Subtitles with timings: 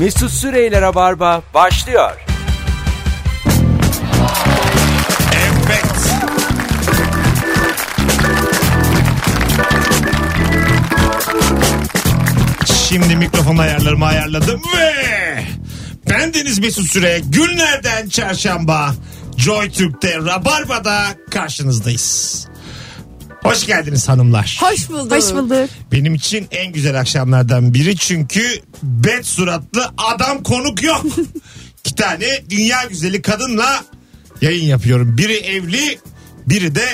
[0.00, 2.12] Mesut Süreyler'e barba başlıyor.
[5.34, 5.84] Evet.
[12.88, 14.94] Şimdi mikrofon ayarlarımı ayarladım ve
[16.10, 18.94] ben Deniz Mesut Süre günlerden çarşamba
[19.36, 22.49] Joy Türk'te Rabarba'da karşınızdayız.
[23.42, 24.58] Hoş geldiniz hanımlar.
[24.60, 25.12] Hoş bulduk.
[25.12, 25.70] Hoş bulduk.
[25.92, 31.06] Benim için en güzel akşamlardan biri çünkü bet suratlı adam konuk yok.
[31.84, 33.84] İki tane dünya güzeli kadınla
[34.40, 35.18] yayın yapıyorum.
[35.18, 35.98] Biri evli,
[36.46, 36.86] biri de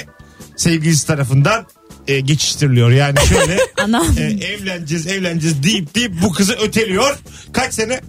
[0.57, 1.67] sevgilisi tarafından
[2.09, 2.91] e, geçiştiriliyor.
[2.91, 3.59] Yani şöyle
[4.19, 7.19] e, evleneceğiz evleneceğiz deyip deyip bu kızı öteliyor.
[7.53, 8.01] Kaç sene?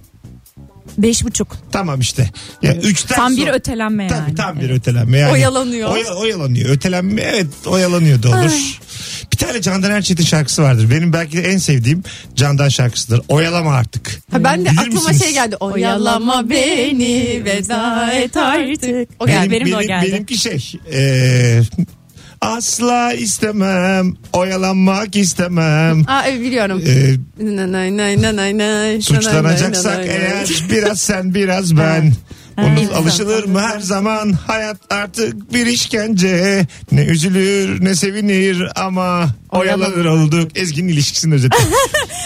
[0.97, 1.57] Beş buçuk.
[1.71, 2.29] Tamam işte.
[2.61, 4.35] Ya üçten Tam bir sonra- ötelenme Tabii yani.
[4.35, 5.31] tam bir ötelenme yani.
[5.31, 5.89] Oyalanıyor.
[5.89, 6.69] Oya- oyalanıyor.
[6.69, 8.51] Ötelenme evet oyalanıyor da olur.
[9.33, 10.89] Bir tane Candan Erçetin şarkısı vardır.
[10.91, 12.03] Benim belki de en sevdiğim
[12.35, 13.21] Candan şarkısıdır.
[13.27, 14.21] Oyalama artık.
[14.31, 15.23] Ha, ben de Bilir aklıma misiniz?
[15.23, 15.55] şey geldi.
[15.55, 19.09] Oyalama beni veda et artık.
[19.19, 19.51] O geldi.
[19.51, 20.11] benim de o geldi.
[20.11, 20.71] Benimki şey.
[20.93, 21.61] e,
[22.41, 24.13] asla istemem.
[24.33, 26.03] Oyalanmak istemem.
[26.07, 26.81] Aa evet biliyorum.
[26.87, 27.15] E,
[28.57, 29.01] nay.
[29.01, 32.13] Suçlanacaksak eğer biraz sen biraz ben.
[32.57, 32.97] Unut Ha.
[32.97, 40.51] alışılır mı her zaman hayat artık bir işkence ne üzülür ne sevinir ama oyalanır olduk
[40.55, 41.57] Ezgi'nin ilişkisinin özeti.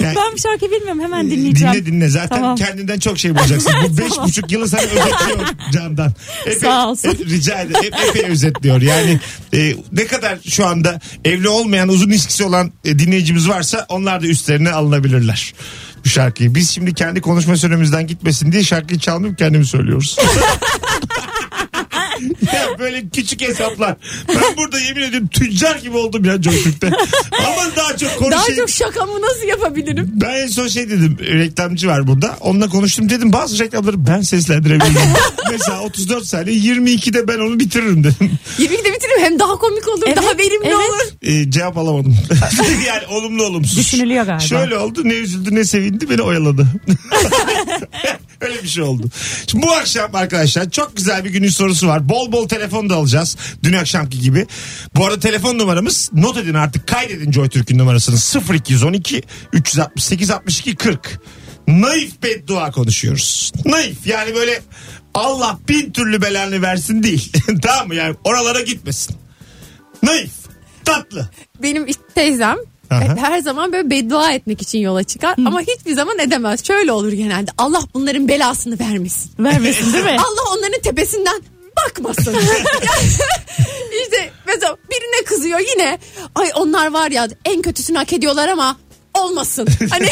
[0.01, 1.73] Yani, Ben bu şarkıyı bilmiyorum hemen dinleyeceğim.
[1.73, 2.55] Dinle dinle zaten Tamam.
[2.55, 3.73] kendinden çok şey bulacaksın.
[3.89, 6.13] Bu beş buçuk yılı sana özetliyor Candan.
[6.45, 7.09] Epey, Sağ olsun.
[7.09, 7.83] e, rica ederim.
[7.93, 8.81] Ep- epey özetliyor.
[8.81, 9.19] Yani
[9.53, 14.27] e, ne kadar şu anda evli olmayan uzun ilişkisi olan e, dinleyicimiz varsa onlar da
[14.27, 15.53] üstlerine alınabilirler.
[16.05, 16.55] Bu şarkıyı.
[16.55, 20.17] Biz şimdi kendi konuşma süremizden gitmesin diye şarkıyı çalmayıp kendimiz söylüyoruz.
[22.53, 23.95] ya böyle küçük hesaplar.
[24.27, 26.87] Ben burada yemin ediyorum tüccar gibi oldum ya Joytürk'te.
[27.31, 28.31] Ama daha çok konuşayım.
[28.31, 30.11] Daha çok şakamı nasıl yapabilirim?
[30.13, 32.37] Ben en son şey dedim reklamcı var burada.
[32.39, 35.13] Onunla konuştum dedim bazı reklamları ben seslendirebilirim.
[35.51, 38.31] Mesela 34 saniye 22'de ben onu bitiririm dedim.
[38.59, 40.75] 22'de bitiririm hem daha komik olur Evet, daha verimli evet.
[40.75, 41.11] olur.
[41.21, 42.17] Ee, cevap alamadım.
[42.87, 43.77] yani olumlu olumsuz.
[43.77, 44.39] Düşünülüyor galiba.
[44.39, 46.67] Şöyle oldu ne üzüldü ne sevindi beni oyaladı.
[48.41, 49.07] Öyle bir şey oldu.
[49.47, 52.09] Şimdi bu akşam arkadaşlar çok güzel bir günün sorusu var.
[52.09, 53.37] Bol bol telefon da alacağız.
[53.63, 54.47] Dün akşamki gibi.
[54.95, 59.21] Bu arada telefon numaramız not edin artık kaydedin Joy Türk'ün numarasını 0212
[59.53, 61.19] 368 62 40.
[61.67, 63.51] Naif beddua konuşuyoruz.
[63.65, 64.61] Naif yani böyle
[65.13, 67.33] Allah bin türlü belanı versin değil.
[67.61, 69.15] tamam mı yani oralara gitmesin.
[70.03, 70.31] Naif.
[70.85, 71.29] Tatlı.
[71.63, 72.57] Benim teyzem
[72.91, 73.15] Aha.
[73.17, 76.67] her zaman böyle beddua etmek için yola çıkar ama hiçbir zaman edemez.
[76.67, 77.51] Şöyle olur genelde.
[77.57, 79.31] Allah bunların belasını vermesin.
[79.39, 80.11] Vermesin değil mi?
[80.19, 81.41] Allah onların tepesinden
[81.77, 82.35] bakmasın.
[84.03, 85.99] işte mesela birine kızıyor yine.
[86.35, 88.77] Ay onlar var ya en kötüsünü hak ediyorlar ama
[89.13, 89.67] olmasın.
[89.89, 90.07] Hani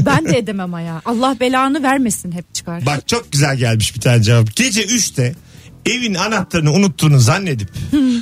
[0.06, 1.02] ben de edemem ama ya.
[1.04, 2.86] Allah belanı vermesin hep çıkar.
[2.86, 4.56] Bak çok güzel gelmiş bir tane cevap.
[4.56, 5.34] Gece 3'te
[5.90, 7.68] evin anahtarını unuttuğunu zannedip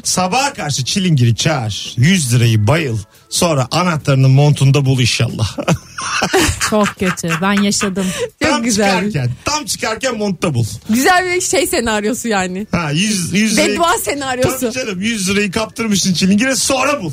[0.05, 5.57] sabaha karşı çilingiri çağır 100 lirayı bayıl sonra anahtarını montunda bul inşallah.
[6.71, 7.31] Çok kötü.
[7.43, 8.07] Ben yaşadım.
[8.43, 8.97] çok tam güzel.
[8.97, 10.65] çıkarken tam çıkarken montta bul.
[10.91, 12.67] Güzel bir şey senaryosu yani.
[12.73, 14.61] Ha 100, 100 lirayı, Beddua senaryosu.
[14.61, 17.13] Tabii canım 100 lirayı kaptırmışsın çilingire sonra bul.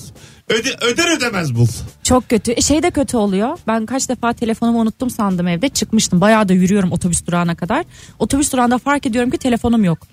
[0.50, 1.68] Öde, öder ödemez bul.
[2.04, 2.52] Çok kötü.
[2.52, 3.58] E, Şey de kötü oluyor.
[3.68, 5.70] Ben kaç defa telefonumu unuttum sandım evde.
[5.70, 6.22] Çıkmıştım.
[6.22, 7.86] Bayağı da yürüyorum otobüs durağına kadar.
[8.20, 10.08] Otobüs durağında fark ediyorum ki telefonum yok.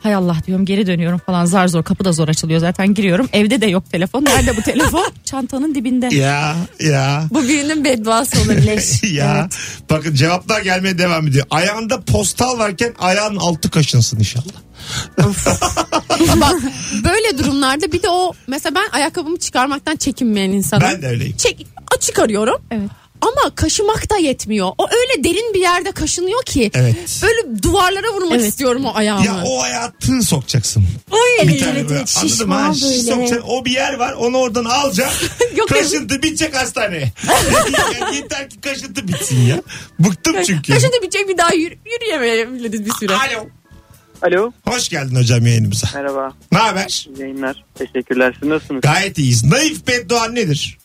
[0.00, 3.60] Hay Allah diyorum geri dönüyorum falan zar zor kapı da zor açılıyor zaten giriyorum evde
[3.60, 7.24] de yok telefon nerede bu telefon çantanın dibinde Ya ya.
[7.30, 9.12] Bu birinin bedduası olabilir.
[9.12, 9.48] ya
[9.90, 11.46] bakın cevaplar gelmeye devam ediyor.
[11.50, 14.44] Ayağında postal varken ayağın altı kaşınsın inşallah.
[16.40, 16.54] Bak
[17.04, 20.88] böyle durumlarda bir de o mesela ben ayakkabımı çıkarmaktan çekinmeyen insanım.
[20.92, 21.36] Ben de öyleyim.
[21.36, 21.66] Çek,
[22.00, 22.56] çıkarıyorum.
[22.70, 22.90] Evet.
[23.20, 24.68] Ama kaşımak da yetmiyor.
[24.78, 26.70] O öyle derin bir yerde kaşınıyor ki.
[26.74, 27.20] Evet.
[27.22, 28.48] Böyle duvarlara vurmak Evet.
[28.48, 29.26] istiyorum o ayağımı.
[29.26, 30.84] Ya o ayağı tığ sokacaksın.
[31.10, 32.16] Ay, Bir tane evet, evet?
[32.16, 33.02] Ha, şişman şiş böyle.
[33.02, 33.42] sokacaksın.
[33.48, 35.28] O bir yer var onu oradan alacaksın.
[35.56, 37.12] Yok, kaşıntı bitecek hastaneye.
[38.00, 39.62] yani yeter ki kaşıntı bitsin ya.
[39.98, 40.72] Bıktım çünkü.
[40.72, 43.14] Kaşıntı bitecek bir daha yürü, yürüyemeyebiliriz bir süre.
[43.14, 43.46] Alo.
[44.22, 44.52] Alo.
[44.66, 45.88] Hoş geldin hocam yayınımıza.
[45.94, 46.32] Merhaba.
[46.52, 47.08] Ne haber?
[47.18, 47.64] Yayınlar.
[47.74, 48.36] Teşekkürler.
[48.40, 48.80] Siz nasılsınız?
[48.80, 49.44] Gayet iyiyiz.
[49.44, 50.78] Naif bedduan nedir?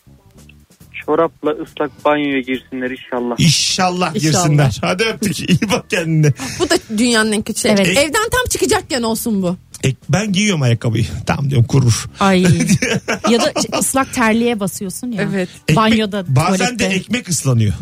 [1.06, 3.34] Çorapla ıslak banyoya girsinler inşallah.
[3.40, 4.44] İnşallah İnşallah.
[4.44, 4.78] girsinler.
[4.80, 5.38] Hadi öptük.
[5.50, 6.32] İyi bak kendine.
[6.60, 7.70] Bu da dünyanın en kötü şey.
[7.72, 7.86] Evet.
[7.88, 9.56] Evden tam çıkacakken olsun bu.
[9.84, 11.06] E, ben giyiyorum ayakkabıyı.
[11.26, 12.06] Tamam diyorum kurur.
[12.20, 12.42] Ay.
[13.30, 15.28] ya da ıslak terliğe basıyorsun ya.
[15.32, 15.48] Evet.
[15.68, 16.90] Ekmek- Banyoda Bazen tuvalette.
[16.90, 17.74] de ekmek ıslanıyor.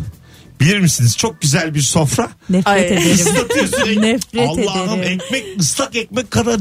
[0.63, 1.17] Bilir misiniz?
[1.17, 2.29] Çok güzel bir sofra.
[2.51, 2.87] Nefret Ay.
[2.87, 3.13] ederim.
[3.15, 5.21] Islatıyorsun ek- Nefret Allah'ım ederim.
[5.25, 6.57] ekmek ıslak ekmek kadar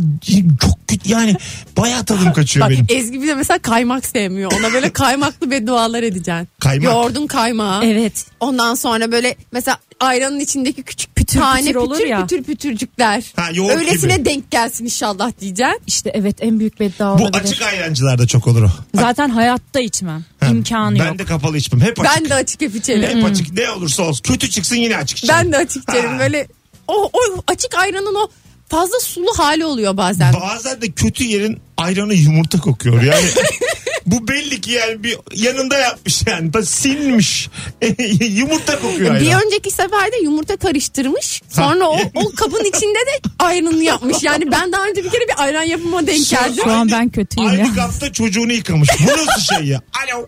[0.62, 1.36] çok kötü yani
[1.77, 2.86] bayağı tadım kaçıyor Bak benim.
[2.89, 4.51] Ezgi bir de mesela kaymak sevmiyor.
[4.59, 6.48] Ona böyle kaymaklı beddualar edeceksin.
[6.59, 6.86] Kaymak.
[6.94, 7.86] Yoğurdun kaymağı.
[7.86, 8.25] Evet.
[8.39, 12.22] Ondan sonra böyle mesela ayranın içindeki küçük pütür tane pütür olur pütür ya.
[12.22, 13.24] pütür pütürcükler.
[13.36, 14.25] Ha, yoğurt Öylesine gibi.
[14.25, 15.81] denk gelsin inşallah diyeceksin.
[15.88, 17.44] İşte evet en büyük beddua Bu olabilir.
[17.44, 18.69] açık ayrancılarda çok olur o.
[18.95, 20.25] Zaten hayatta içmem.
[20.39, 21.19] Ha, İmkanı ben yok.
[21.19, 21.81] de kapalı içmem.
[21.81, 22.16] Hep açık.
[22.16, 23.18] Ben de açık hep içerim.
[23.18, 23.54] Hep açık.
[23.54, 24.24] Ne olursa olsun.
[24.24, 25.36] Kötü çıksın yine açık içerim.
[25.38, 26.10] Ben de açık içerim.
[26.10, 26.19] Ha.
[26.19, 26.48] Böyle
[26.88, 28.27] o, o açık ayranın o
[28.69, 30.34] fazla sulu hali oluyor bazen.
[30.34, 33.01] Bazen de kötü yerin ayranı yumurta kokuyor.
[33.01, 33.25] Yani
[34.06, 36.53] bu belli ki yani bir yanında yapmış yani.
[36.53, 37.50] Da sinmiş.
[38.30, 39.42] yumurta kokuyor Bir ayran.
[39.45, 41.42] önceki seferde yumurta karıştırmış.
[41.50, 44.18] Sonra o, o kabın içinde de ayranını yapmış.
[44.24, 46.63] Yani ben daha önce bir kere bir ayran yapıma denk Şu geldim.
[46.63, 47.74] Şu an Aynı- ben kötüyüm Aynı ya.
[47.75, 48.89] kapta çocuğunu yıkamış.
[49.03, 49.81] Bu nasıl şey ya?
[50.13, 50.27] Alo.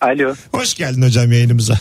[0.00, 0.34] Alo.
[0.52, 1.78] Hoş geldin hocam yayınımıza.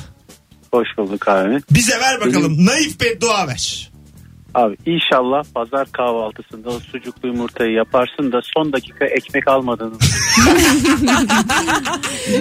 [0.73, 1.61] Hoş bulduk abi.
[1.71, 2.65] Bize ver bakalım.
[2.65, 3.90] Naif beddua ver.
[4.53, 9.93] Abi inşallah pazar kahvaltısında o sucuklu yumurtayı yaparsın da son dakika ekmek almadığını.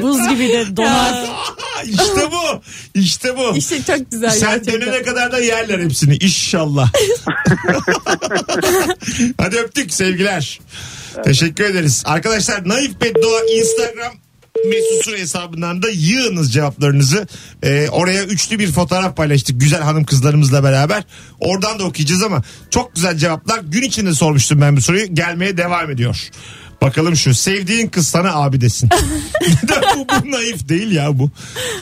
[0.02, 1.24] Buz gibi de donar.
[1.84, 2.60] işte bu.
[2.94, 3.56] İşte bu.
[3.56, 4.80] İşte çok güzel Sen gerçekten.
[4.80, 6.90] dönene kadar da yerler hepsini inşallah.
[9.40, 10.60] Hadi öptük sevgiler.
[11.24, 12.02] Teşekkür ederiz.
[12.06, 14.12] Arkadaşlar Naif Beddua Instagram
[14.68, 17.26] Mesut Süre hesabından da yığınız cevaplarınızı.
[17.62, 21.04] Ee, oraya üçlü bir fotoğraf paylaştık güzel hanım kızlarımızla beraber.
[21.40, 23.58] Oradan da okuyacağız ama çok güzel cevaplar.
[23.58, 25.14] Gün içinde sormuştum ben bu soruyu.
[25.14, 26.30] Gelmeye devam ediyor.
[26.82, 28.88] Bakalım şu sevdiğin kız sana abi desin.
[29.96, 31.30] bu, bu naif değil ya bu.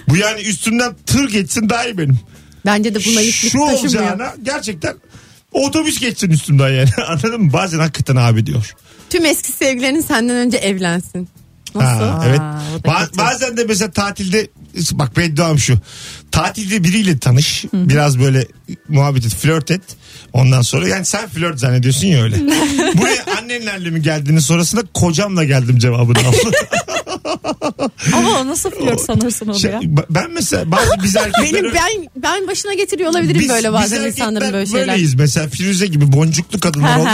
[0.09, 2.19] Bu yani üstünden tır geçsin daha iyi benim.
[2.67, 3.81] Bence de bu naiflik Şu taşımıyor.
[3.81, 4.95] olacağına gerçekten
[5.53, 6.89] otobüs geçsin üstümden yani.
[7.09, 7.53] Anladın mı?
[7.53, 8.75] Bazen hakikaten abi diyor.
[9.11, 11.29] Tüm eski sevgilerin senden önce evlensin.
[11.75, 12.05] Nasıl?
[12.05, 12.39] Ha, evet.
[12.39, 13.19] da Ba- kötü.
[13.19, 14.49] bazen de mesela tatilde
[14.93, 15.79] bak bedduam şu.
[16.31, 17.65] Tatilde biriyle tanış.
[17.73, 18.47] Biraz böyle
[18.89, 19.81] muhabbet et, flört et.
[20.33, 22.37] Ondan sonra yani sen flört zannediyorsun ya öyle.
[22.99, 26.33] Buraya annenlerle mi geldiğini sonrasında kocamla geldim cevabını al.
[28.13, 29.79] Ama o nasıl flört sanırsın onu Şey, ya?
[29.79, 34.13] ba- ben mesela bazı biz erkekler Benim ben ben başına getiriyor olabilirim böyle bazen biz
[34.19, 34.89] insanların böyle şeyler.
[34.89, 37.09] Böyleyiz mesela Firuze gibi boncuklu kadınlar oldu?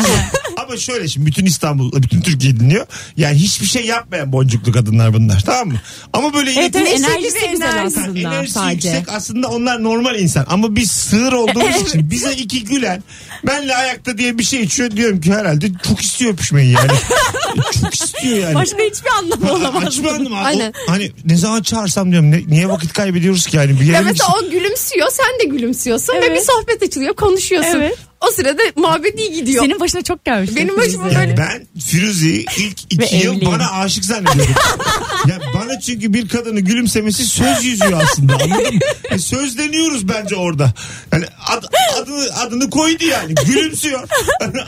[0.57, 2.87] Ama şöyle şimdi bütün İstanbul, bütün Türkiye dinliyor.
[3.17, 5.81] Yani hiçbir şey yapmayan boncuklu kadınlar bunlar tamam mı?
[6.13, 8.89] Ama böyle Evet, evet enerjisi güzel aslında enerjisi sadece.
[8.89, 13.03] yüksek aslında onlar normal insan ama biz sığır olduğumuz için bize iki gülen
[13.47, 16.93] benle ayakta diye bir şey içiyor diyorum ki herhalde çok istiyor öpüşmeyi yani.
[17.81, 18.55] çok istiyor yani.
[18.55, 19.95] Başka hiçbir anlamı olamaz.
[20.13, 20.45] Açmadım abi.
[20.45, 20.73] Aynen.
[20.89, 24.03] O- hani ne zaman çağırsam diyorum ne- niye vakit kaybediyoruz ki yani bir yere Ya
[24.03, 26.39] mesela o gülümsüyor sen de gülümsüyorsun ve Evet.
[26.41, 27.81] bir sohbet açılıyor konuşuyorsun.
[27.81, 27.99] Evet.
[28.29, 29.65] O sırada muhabbet iyi gidiyor.
[29.65, 30.51] Senin başına çok gelmiş.
[30.57, 31.19] Benim başıma Firuze.
[31.21, 33.53] böyle- Ben Firuze'yi ilk Ve iki yıl evliyim.
[33.53, 34.55] bana aşık zannediyordum.
[35.29, 38.81] ya bana çünkü bir kadını gülümsemesi söz yüzüyor aslında anladın mı?
[39.11, 40.73] E, sözleniyoruz bence orada.
[41.13, 41.65] Yani ad-
[42.03, 44.09] adını, adını koydu yani gülümsüyor.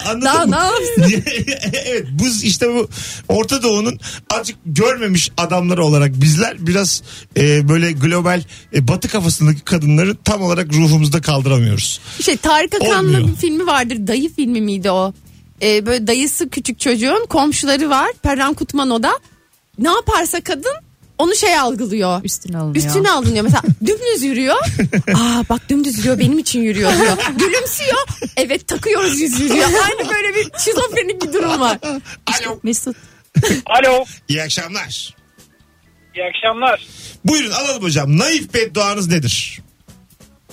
[0.07, 0.51] Anladın Daha mı?
[0.51, 1.23] ne yapsın?
[1.87, 2.89] evet bu işte bu
[3.29, 3.99] Orta Doğu'nun
[4.35, 7.03] azıcık görmemiş adamları olarak bizler biraz
[7.37, 8.43] e, böyle global
[8.75, 12.01] e, batı kafasındaki kadınları tam olarak ruhumuzda kaldıramıyoruz.
[12.23, 13.29] Şey Tarık Akan'la Olmuyor.
[13.29, 14.07] bir filmi vardır.
[14.07, 15.13] Dayı filmi miydi o?
[15.63, 18.11] Ee, böyle dayısı küçük çocuğun komşuları var.
[18.23, 19.13] Perran Kutman o da.
[19.79, 20.75] Ne yaparsa kadın
[21.19, 22.25] onu şey algılıyor.
[22.25, 22.87] Üstüne alınıyor.
[22.87, 23.45] Üstüne alınıyor.
[23.45, 24.57] Mesela dümdüz yürüyor.
[25.15, 27.17] Aa bak dümdüz yürüyor benim için yürüyor diyor.
[27.39, 28.07] Gülümsüyor.
[28.37, 29.67] Evet takıyoruz yüz yürüyor.
[29.67, 31.79] Aynı böyle bir şizofrenik bir durum var.
[32.27, 32.59] Alo.
[32.63, 32.97] Mesut.
[33.67, 34.05] Alo.
[34.29, 35.15] İyi akşamlar.
[36.15, 36.87] İyi akşamlar.
[37.25, 38.19] Buyurun alalım hocam.
[38.19, 39.61] Naif bedduanız nedir?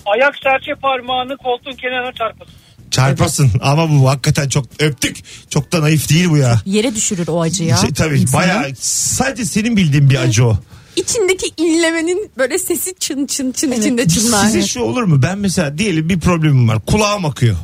[0.05, 2.62] Ayak serçe parmağını koltuğun kenarına çarpasın.
[2.93, 5.17] Çarpasın ama bu hakikaten çok öptük.
[5.49, 6.61] Çok da naif değil bu ya.
[6.65, 7.77] Yere düşürür o acı ya.
[7.77, 8.41] Şey, tabii insanı.
[8.41, 10.57] bayağı sadece senin bildiğin bir acı o.
[10.95, 14.45] İçindeki inlemenin böyle sesi çın çın çın içinde çınlar.
[14.45, 15.21] Size şu olur mu?
[15.21, 16.79] Ben mesela diyelim bir problemim var.
[16.85, 17.55] Kulağım akıyor.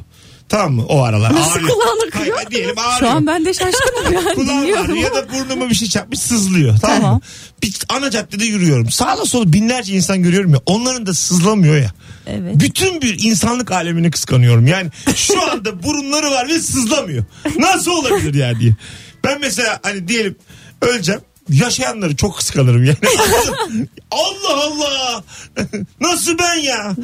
[0.50, 0.86] Tamam mı?
[0.86, 1.70] O aralar Nasıl ağrıyor.
[1.70, 2.36] kulağın akıyor?
[2.36, 3.00] Hayır, diyelim ağrıyor.
[3.00, 4.36] Şu an ben de şaşkınım yani.
[4.36, 6.78] Kulağım ağrıyor ya da burnuma bir şey çarpmış sızlıyor.
[6.82, 7.00] Tamam?
[7.02, 7.22] Tamam.
[7.64, 8.90] Bir ana caddede yürüyorum.
[8.92, 10.60] Sağda sola binlerce insan görüyorum ya.
[10.66, 11.92] Onların da sızlamıyor ya.
[12.28, 12.56] Evet.
[12.60, 14.68] Bütün bir insanlık alemini kıskanıyorum.
[14.68, 17.24] Yani şu anda burunları var ve sızlamıyor.
[17.60, 18.76] Nasıl olabilir yani diye.
[19.24, 20.36] Ben mesela hani diyelim
[20.82, 21.22] öleceğim.
[21.50, 22.98] Yaşayanları çok kıskanırım yani.
[24.12, 25.24] Allah Allah.
[26.02, 26.96] Nasıl ben ya?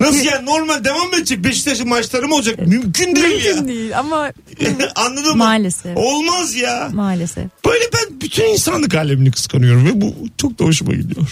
[0.00, 1.44] Nasıl yani normal devam mı edecek?
[1.44, 2.66] Beşiktaş'ın maçları mı olacak?
[2.66, 3.54] Mümkün değil ya.
[3.54, 4.32] Mümkün değil ama
[4.96, 5.36] Anladın mı?
[5.36, 5.96] Maalesef.
[5.96, 6.90] Olmaz ya.
[6.92, 7.44] Maalesef.
[7.66, 11.26] Böyle ben bütün insanlık alemini kıskanıyorum ve bu çok da hoşuma gidiyor.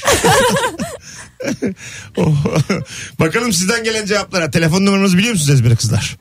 [2.17, 2.35] Oh.
[3.21, 4.51] Bakalım sizden gelen cevaplara.
[4.51, 6.17] Telefon numaranızı biliyor musunuz ezbere kızlar?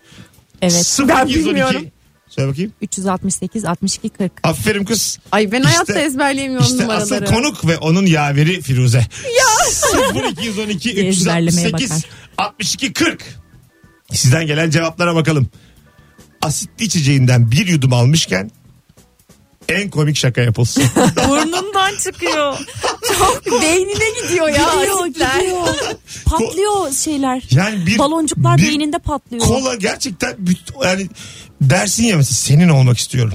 [0.62, 0.98] Evet.
[1.00, 1.46] Ben 0212.
[1.50, 1.86] bilmiyorum.
[2.36, 2.74] Söyle bakayım.
[2.82, 4.32] 368 62 40.
[4.44, 5.20] Aferin kız.
[5.32, 7.04] ay ben İşte- hayatta ezberleyemiyorum İşte numaraları.
[7.26, 9.06] asıl konuk ve onun yaveri Firuze.
[10.38, 12.06] 0212 Ezberlemeye 368
[12.38, 13.24] 62 40.
[14.14, 15.48] Sizden gelen cevaplara bakalım.
[16.42, 18.52] Asitli içeceğinden bir yudum almışken
[19.70, 20.84] en komik şaka yapılsın.
[20.96, 22.58] Burnundan çıkıyor.
[23.62, 25.40] Beynine gidiyor ya Gidiyor, asitler.
[25.40, 25.68] gidiyor.
[26.26, 27.44] Patlıyor şeyler.
[27.52, 29.44] Yani bir Baloncuklar bir beyninde patlıyor.
[29.46, 30.36] Kola gerçekten
[30.84, 31.08] yani
[31.62, 33.34] dersin ya mesela senin olmak istiyorum.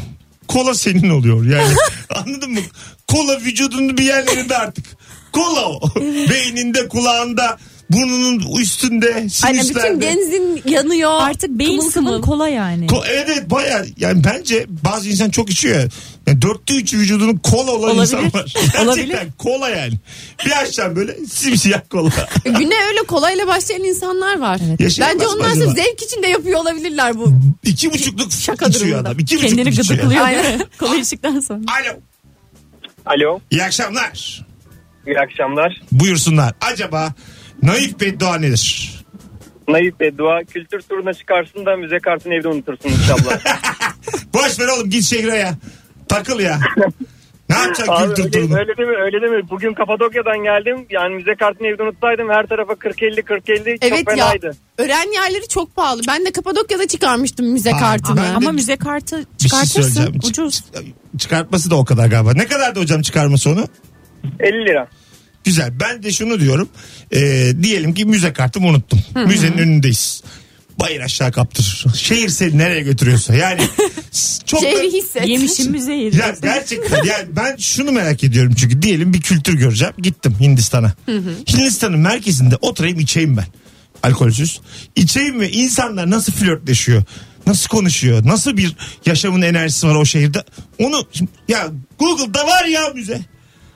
[0.48, 1.74] Kola senin oluyor yani.
[2.14, 2.60] Anladın mı?
[3.08, 4.86] Kola vücudunun bir yerlerinde artık.
[5.32, 5.80] Kola o.
[6.30, 7.58] Beyninde, kulağında,
[7.90, 9.86] burnunun üstünde, Aynen sinüslerde.
[9.88, 11.10] bütün genzin yanıyor.
[11.20, 12.22] Artık beyin Kımıl sıvın kımıl.
[12.22, 12.86] kola yani.
[12.86, 15.88] Ko- evet evet baya yani bence bazı insan çok içiyor ya.
[16.26, 18.02] Yani dörtte üçü vücudunun kola olan Olabilir.
[18.02, 18.44] insan var.
[18.54, 19.18] Gerçekten Olabilir.
[19.38, 19.94] kola yani.
[20.46, 22.10] Bir akşam böyle simsiyah kola.
[22.44, 24.60] Güne öyle kolayla başlayan insanlar var.
[24.78, 25.64] Yaşayamaz Bence mı onlar acaba?
[25.64, 27.32] sırf zevk için de yapıyor olabilirler bu.
[27.64, 29.08] İki buçukluk Şaka içiyor durumunda.
[29.08, 29.18] adam.
[29.18, 30.00] İki Kendini buçukluk içiyor.
[30.00, 30.64] gıdıklıyor değil mi?
[30.78, 31.60] Kola içtikten sonra.
[31.60, 32.00] Alo.
[33.06, 33.40] Alo.
[33.50, 34.46] İyi akşamlar.
[35.06, 35.80] İyi akşamlar.
[35.92, 36.54] Buyursunlar.
[36.60, 37.14] Acaba
[37.62, 38.92] naif beddua nedir?
[39.68, 40.40] Naif beddua.
[40.44, 43.38] Kültür turuna çıkarsın da müze kartını evde unutursun inşallah.
[44.34, 45.54] Boş ver oğlum git şehre ya.
[46.08, 46.60] Takıl ya.
[47.50, 48.58] Ne yapacaksın Abi kültür öyle, turunu?
[48.58, 48.96] öyle değil mi?
[48.96, 49.50] Öyle değil mi?
[49.50, 50.86] Bugün Kapadokya'dan geldim.
[50.90, 54.26] Yani müze kartını evde unutsaydım her tarafa 40-50 40-50 Evet çok ya.
[54.26, 54.56] fenaydı.
[54.78, 56.02] Öğren yerleri çok pahalı.
[56.08, 58.16] Ben de Kapadokya'da çıkarmıştım müze Aa, kartını.
[58.16, 59.82] de- Ama müze kartı şey çıkartırsın.
[59.82, 60.20] söyleyeceğim.
[60.24, 60.64] ucuz.
[61.18, 62.32] Çıkartması da o kadar galiba.
[62.32, 63.64] Ne kadardı hocam çıkarması onu?
[64.40, 64.88] 50 lira.
[65.46, 65.80] Güzel.
[65.80, 66.68] Ben de şunu diyorum.
[67.12, 69.00] Ee, diyelim ki müze kartımı unuttum.
[69.26, 70.22] Müzenin önündeyiz.
[70.80, 71.84] Bayır aşağı kaptır.
[71.96, 73.34] Şehir seni nereye götürüyorsa.
[73.34, 73.60] Yani
[74.46, 74.70] çok da...
[74.70, 75.28] Şehri hisset.
[75.28, 76.16] Yemişim müzeyi.
[76.16, 79.94] Ya gerçekten yani ben şunu merak ediyorum çünkü diyelim bir kültür göreceğim.
[79.98, 80.94] Gittim Hindistan'a.
[81.52, 83.46] Hindistan'ın merkezinde oturayım içeyim ben.
[84.02, 84.60] Alkolsüz.
[84.96, 87.02] İçeyim ve insanlar nasıl flörtleşiyor?
[87.46, 88.26] Nasıl konuşuyor?
[88.26, 88.76] Nasıl bir
[89.06, 90.44] yaşamın enerjisi var o şehirde?
[90.78, 91.08] Onu
[91.48, 93.20] ya Google'da var ya müze.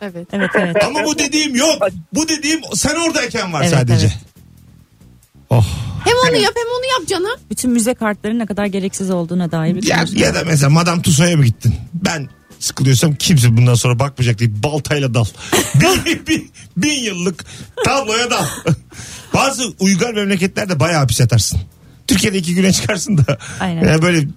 [0.00, 0.28] Evet.
[0.33, 0.85] Evet evet.
[0.85, 1.83] Ama bu dediğim yok.
[2.14, 4.07] Bu dediğim sen oradayken var Evet, sadece.
[4.07, 4.16] evet.
[5.50, 5.66] Oh.
[6.04, 7.40] Hem onu yap hem onu yap canım.
[7.50, 10.21] Bütün müze kartlarının ne kadar gereksiz olduğuna dair bir Ya, konuşma.
[10.21, 11.75] ya da mesela Madame Tussauds'a mı gittin?
[11.95, 12.28] Ben
[12.59, 14.50] sıkılıyorsam kimse bundan sonra bakmayacak değil.
[14.62, 15.25] Baltayla dal.
[16.07, 17.45] bin, bin, bin yıllık
[17.85, 18.45] tabloya dal.
[19.35, 21.61] Bazı uygar memleketlerde bayağı hapis yatarsın.
[22.07, 23.38] Türkiye'de iki güne çıkarsın da.
[23.61, 23.88] Aynen.
[23.88, 24.28] Yani böyle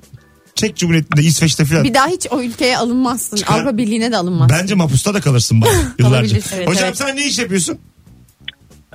[0.56, 1.84] Çek Cumhuriyeti'nde İsveç'te falan.
[1.84, 3.38] Bir daha hiç o ülkeye alınmazsın.
[3.38, 4.58] Çıkar- Avrupa Birliği'ne de alınmazsın.
[4.62, 5.70] Bence mapusta da kalırsın bak
[6.00, 6.38] yıllarca.
[6.56, 6.98] Evet, Hocam evet.
[6.98, 7.80] sen ne iş yapıyorsun?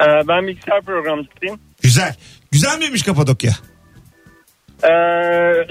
[0.00, 1.60] Ee, ben bilgisayar programcısıyım.
[1.82, 2.16] Güzel.
[2.50, 3.52] Güzel miymiş Kapadokya?
[4.82, 4.88] Ee,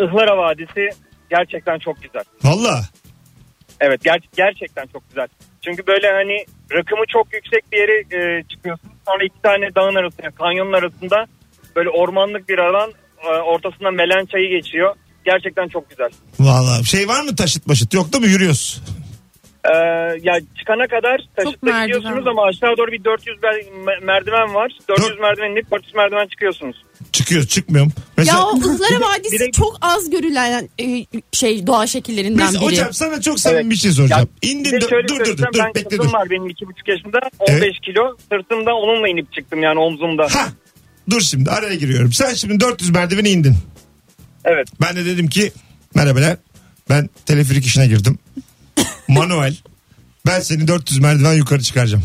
[0.04, 0.90] Ihlara Vadisi
[1.30, 2.24] gerçekten çok güzel.
[2.44, 2.82] Valla.
[3.80, 5.28] Evet ger- gerçekten çok güzel.
[5.62, 8.90] Çünkü böyle hani rakımı çok yüksek bir yere e, çıkıyorsun.
[9.08, 11.26] Sonra iki tane dağın arasında, kanyonun arasında
[11.76, 12.92] böyle ormanlık bir alan
[13.24, 14.96] e, ortasından melen çayı geçiyor.
[15.32, 16.10] Gerçekten çok güzel.
[16.40, 16.84] Valla.
[16.84, 17.94] Şey var mı taşıt başıt?
[17.94, 18.82] Yok da mı yürüyoruz?
[19.66, 19.78] Ee,
[20.24, 24.72] ya çıkana kadar taşıtla merdiven gidiyorsunuz ama aşağı doğru bir 400 mer- merdiven var.
[24.90, 26.76] 400 Dört- merdiven inip 400 merdiven çıkıyorsunuz.
[27.12, 27.92] Çıkıyoruz çıkmıyorum.
[28.18, 32.64] Mesela Ya o Ihlara Vadisi direkt- çok az görülen e, şey doğa şekillerinden Biz, biri.
[32.66, 33.72] hocam sana çok samimi Evet.
[33.72, 34.30] bir şey soracağım.
[34.44, 36.14] Ya, İndin Bir de dur şöyle dur dur dur, söylesem dur ben bekle kızım dur.
[36.14, 37.74] var benim 2,5 yaşında 15 Evet.
[37.82, 40.28] kilo sırtımda onunla inip çıktım yani omzumda.
[40.32, 40.48] Ha
[41.10, 42.14] dur şimdi araya giriyorum.
[42.14, 43.56] Sen şimdi 400 merdiveni indin.
[44.48, 44.68] Evet.
[44.82, 45.52] Ben de dedim ki
[45.96, 46.38] merhabalar
[46.90, 48.20] ben teleferik işine girdim.
[49.08, 49.56] Manuel.
[50.26, 52.04] Ben seni 400 merdiven yukarı çıkaracağım.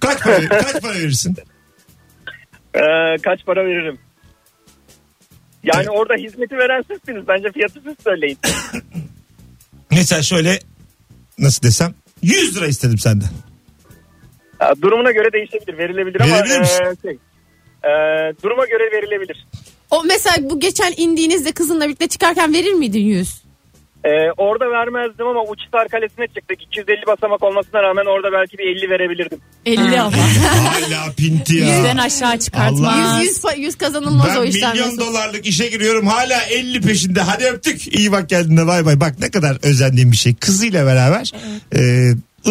[0.00, 1.36] Kaç para, kaç para verirsin?
[2.74, 2.80] Ee,
[3.22, 3.98] kaç para veririm?
[5.62, 5.88] Yani Evet.
[5.90, 7.28] orada hizmeti veren sizsiniz.
[7.28, 8.38] Bence fiyatı siz söyleyin.
[9.90, 10.58] Mesela şöyle
[11.38, 13.28] nasıl desem 100 lira istedim senden.
[14.60, 16.84] Ya, durumuna göre değişebilir, verilebilir ama Verebilir misin?
[16.84, 17.18] e, şey,
[17.84, 17.90] e,
[18.42, 19.46] duruma göre verilebilir.
[19.90, 23.42] O mesela bu geçen indiğinizde kızınla birlikte çıkarken verir miydin 100?
[24.04, 26.62] E, orada vermezdim ama Uçhisar Kalesi'ne çıktık.
[26.62, 29.38] 250 basamak olmasına rağmen orada belki bir 50 verebilirdim.
[29.66, 30.16] 50 ama.
[30.16, 31.76] Hala pinti ya.
[31.76, 32.92] Yüzden aşağı çıkartma.
[32.92, 33.20] Allah.
[33.20, 34.72] 100, 100, pa- 100 kazanılmaz o Ben işler.
[34.72, 35.00] milyon Mesut.
[35.06, 37.20] dolarlık işe giriyorum hala 50 peşinde.
[37.20, 37.94] Hadi öptük.
[37.98, 39.00] İyi bak geldiğinde bay bay.
[39.00, 40.34] Bak ne kadar özendiğim bir şey.
[40.34, 41.32] Kızıyla beraber
[41.76, 41.80] e,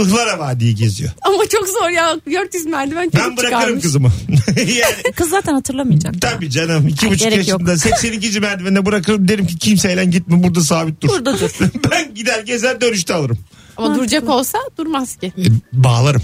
[0.01, 1.11] Ihlara Vadi'yi geziyor.
[1.21, 2.17] Ama çok zor ya.
[2.33, 3.83] 400 merdiven çocuk Ben bırakırım çıkarmış.
[3.83, 4.11] kızımı.
[4.57, 6.21] yani Kız zaten hatırlamayacak.
[6.21, 6.87] tabii canım.
[6.87, 7.61] iki Ay, buçuk gerek yok.
[7.61, 8.39] yaşında 82.
[8.39, 9.27] merdivenine bırakırım.
[9.27, 11.09] Derim ki kimseyle gitme burada sabit dur.
[11.09, 11.49] Burada dur.
[11.91, 13.37] ben gider gezer dönüşte alırım.
[13.77, 15.33] Ama duracak olsa durmaz ki.
[15.37, 16.21] E, bağlarım.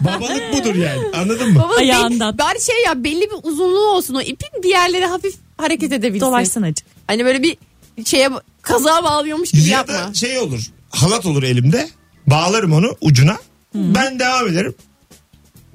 [0.00, 1.00] Babalık budur yani.
[1.14, 1.58] Anladın mı?
[1.58, 2.38] Baba Ayağından.
[2.38, 6.26] Bari şey ya belli bir uzunluğu olsun o ipin bir yerlere hafif hareket edebilsin.
[6.26, 6.86] Dolaşsın acık.
[7.06, 7.56] Hani böyle bir
[8.04, 8.30] şeye
[8.62, 9.94] kazağa bağlıyormuş gibi Ya yapma.
[9.94, 10.60] da şey olur.
[10.90, 11.88] Halat olur elimde.
[12.26, 13.36] Bağlarım onu ucuna.
[13.74, 14.74] Ben devam ederim.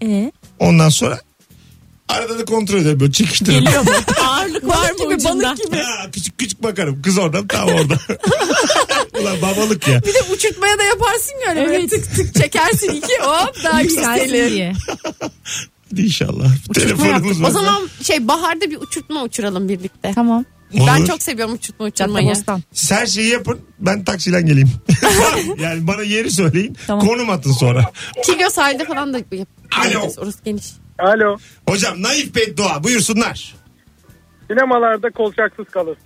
[0.03, 1.19] Ee, Ondan sonra
[2.09, 3.63] Arada da kontrol ederim böyle çekiştiririm.
[3.63, 3.89] Geliyor mu?
[4.27, 5.43] Ağırlık var mı gibi, ucunda?
[5.49, 5.75] balık gibi.
[5.77, 7.01] Ha, küçük küçük bakarım.
[7.01, 7.93] Kız orada tam orada.
[9.21, 10.01] Ulan babalık ya.
[10.03, 11.89] Bir de uçurtmaya da yaparsın ya öyle Evet.
[11.89, 14.51] tık tık çekersin iki hop daha yükselir.
[14.51, 14.73] diye.
[15.91, 16.45] Hadi inşallah.
[16.69, 17.43] Uçurtma Telefonumuz yaptık.
[17.43, 17.49] var.
[17.49, 20.11] O zaman şey baharda bir uçurtma uçuralım birlikte.
[20.15, 20.45] Tamam.
[20.73, 21.07] Ben Olur.
[21.07, 21.89] çok seviyorum uçurtma.
[22.73, 23.59] Siz her şeyi yapın.
[23.79, 24.71] Ben taksiyle geleyim.
[25.59, 26.77] yani bana yeri söyleyin.
[26.87, 27.07] Tamam.
[27.07, 27.91] Konum atın sonra.
[28.25, 29.47] Kilo sahilde falan da yap.
[29.85, 30.11] Alo.
[30.17, 30.65] Orası geniş.
[30.99, 31.37] Alo.
[31.69, 33.55] Hocam naif beddua buyursunlar.
[34.47, 35.97] Sinemalarda kolçaksız kalır.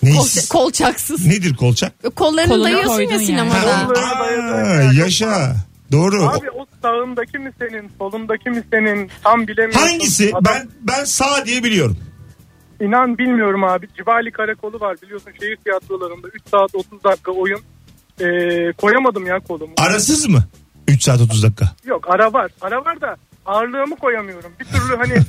[0.00, 0.48] Kol, Neysiz?
[0.48, 1.26] kolçaksız.
[1.26, 2.16] Nedir kolçak?
[2.16, 3.26] Kollarını Kolunu dayıyorsun ya yani.
[3.26, 3.78] sinemada.
[3.78, 3.88] Ha.
[3.96, 5.56] Aa, yaşa.
[5.92, 6.22] Doğru.
[6.28, 9.80] Abi o sağındaki mi senin, solundaki mi senin tam bilemiyorsun.
[9.88, 10.30] Hangisi?
[10.34, 11.96] Adam- Ben ben sağ diye biliyorum.
[12.80, 13.88] İnan bilmiyorum abi.
[13.96, 17.60] Cibali Karakolu var biliyorsun şehir tiyatrolarında 3 saat 30 dakika oyun.
[18.20, 19.74] Ee, koyamadım ya kolumu.
[19.78, 20.44] Arasız mı?
[20.88, 21.64] 3 saat 30 dakika.
[21.84, 22.50] Yok ara var.
[22.60, 23.16] Ara var da
[23.46, 24.52] ağırlığımı koyamıyorum.
[24.60, 25.14] Bir türlü hani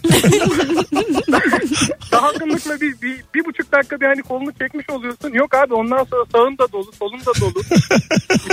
[2.12, 5.34] daha akıllıkla bir, bir, bir buçuk dakika bir hani kolunu çekmiş oluyorsun.
[5.34, 7.62] Yok abi ondan sonra sağın da dolu solun da dolu.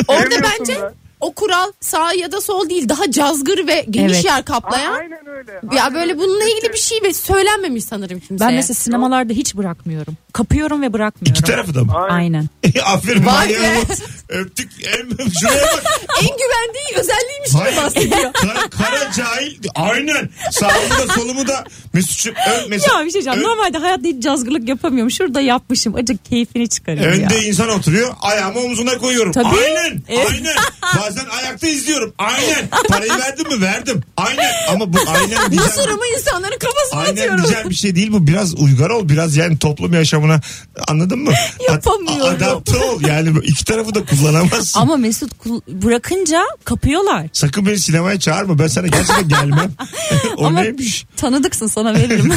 [0.08, 0.94] Orada bence da.
[1.24, 4.24] O kural sağ ya da sol değil daha cazgır ve geniş Evet.
[4.24, 4.92] yer kaplayan.
[4.92, 5.52] aynen öyle.
[5.76, 6.18] Ya Aynen böyle öyle.
[6.18, 8.48] bununla ilgili bir şey ve söylenmemiş sanırım kimseye.
[8.48, 10.16] Ben mesela sinemalarda hiç bırakmıyorum.
[10.32, 11.32] Kapıyorum ve bırakmıyorum.
[11.40, 11.92] İki tarafı da mı?
[12.10, 12.48] Aynen.
[12.86, 13.80] Aferin Vay be.
[14.28, 14.70] Öptük.
[14.86, 16.00] Em- Şuraya bak.
[16.22, 17.76] en güvendiği özelliğiymiş gibi Hayır.
[17.76, 18.32] bahsediyor.
[18.32, 19.58] Kara, kara cahil.
[19.74, 20.30] Aynen.
[20.50, 22.34] Sağımı da solumu da Mesut'cum.
[22.34, 23.48] Ön, mesela, Ya bir şey diyeceğim.
[23.48, 25.10] Normalde hayatta hiç cazgırlık yapamıyorum.
[25.10, 25.94] Şurada yapmışım.
[25.94, 27.42] Acık keyfini çıkarıyorum Önde ya.
[27.42, 28.14] insan oturuyor.
[28.22, 29.32] Ayağımı omzuna koyuyorum.
[29.32, 29.46] Tabii.
[29.46, 30.02] Aynen.
[30.08, 30.28] Evet.
[30.32, 30.54] Aynen.
[31.16, 32.14] Bazen ayakta izliyorum.
[32.18, 32.68] Aynen.
[32.88, 33.60] Parayı verdim mi?
[33.62, 34.02] Verdim.
[34.16, 34.50] Aynen.
[34.68, 35.64] Ama bu aynen güzel.
[35.64, 37.42] Mısırımı insanların kafasına Aynen atıyorum.
[37.44, 38.26] güzel bir şey değil bu.
[38.26, 39.08] Biraz uygar ol.
[39.08, 40.40] Biraz yani toplum yaşamına
[40.88, 41.32] anladın mı?
[41.68, 42.26] Yapamıyorum.
[42.26, 43.00] A- adapte ol.
[43.08, 44.80] Yani bu iki tarafı da kullanamazsın.
[44.80, 45.32] Ama Mesut
[45.68, 47.26] bırakınca kapıyorlar.
[47.32, 48.58] Sakın beni sinemaya çağırma.
[48.58, 49.72] Ben sana gerçekten gelmem.
[50.36, 51.06] o Ama neymiş?
[51.16, 52.32] tanıdıksın sana veririm.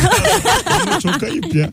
[1.03, 1.69] Çok ayıp ya.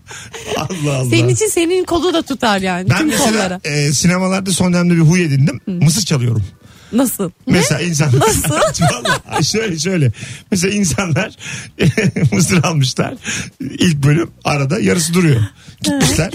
[0.56, 1.10] Allah Allah.
[1.10, 2.90] Senin için senin kolu da tutar yani.
[2.90, 3.60] ben tüm mesela kollara.
[3.64, 5.60] e, sinemalarda son dönemde bir huy edindim.
[5.66, 6.42] Mısır çalıyorum.
[6.94, 7.30] Nasıl?
[7.46, 8.20] Mesela insanlar
[8.80, 10.12] Vallahi şöyle şöyle.
[10.50, 11.36] Mesela insanlar
[12.32, 13.14] mısır almışlar.
[13.60, 15.40] İlk bölüm arada yarısı duruyor.
[15.82, 16.30] Gitmişler.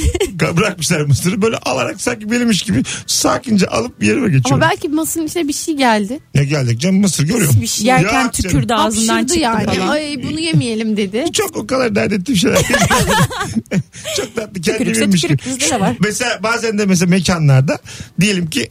[0.58, 4.62] bırakmışlar mısırı böyle alarak sanki benimmiş gibi sakince alıp yerime Ama geçiyorum.
[4.62, 6.20] belki masanın içine bir şey geldi.
[6.36, 7.62] Ne geldik canım mısır görüyorum.
[7.62, 7.86] Bir şey.
[7.86, 8.32] Yerken Ya canım.
[8.32, 9.66] tükürdü ağzından Hapşırdı çıktı yani.
[9.66, 9.88] falan.
[9.88, 11.26] Ay bunu yemeyelim dedi.
[11.34, 12.62] Çok o kadar dert ettiğim şeyler.
[14.18, 15.38] Çok tatlı kendi bilmiş gibi.
[16.00, 17.80] Mesela bazen de mesela mekanlarda
[18.22, 18.70] diyelim ki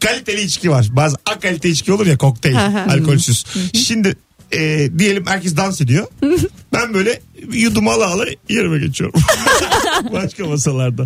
[0.00, 0.86] kaliteli içki var.
[0.90, 2.56] Bazı a kalite içki olur ya kokteyl
[2.90, 3.44] alkolsüz.
[3.74, 4.16] Şimdi
[4.52, 6.06] e, diyelim herkes dans ediyor.
[6.72, 7.20] ben böyle
[7.52, 9.20] yudum ala ala yerime geçiyorum.
[10.12, 11.02] Başka masalarda.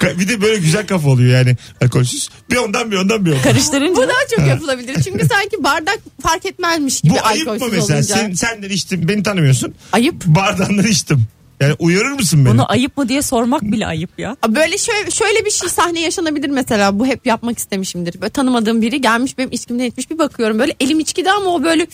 [0.00, 2.28] Ka- Bir de böyle güzel kafa oluyor yani alkolsüz.
[2.50, 3.42] Bir ondan bir ondan bir ondan.
[3.42, 5.02] Karıştırınca Bu daha çok yapılabilir.
[5.02, 7.94] Çünkü sanki bardak fark etmezmiş gibi Bu ayıp mı alkolsüz mesela?
[7.98, 8.14] olunca.
[8.14, 9.74] Sen, senden içtim beni tanımıyorsun.
[9.92, 10.26] Ayıp.
[10.26, 11.24] Bardağından içtim.
[11.60, 12.52] Yani uyarır mısın beni?
[12.54, 14.36] bunu ayıp mı diye sormak bile ayıp ya.
[14.48, 16.98] Böyle şöyle, şöyle bir şey sahne yaşanabilir mesela.
[16.98, 18.20] Bu hep yapmak istemişimdir.
[18.20, 20.58] Böyle tanımadığım biri gelmiş benim içkimden etmiş bir bakıyorum.
[20.58, 21.86] Böyle elim içkide ama o böyle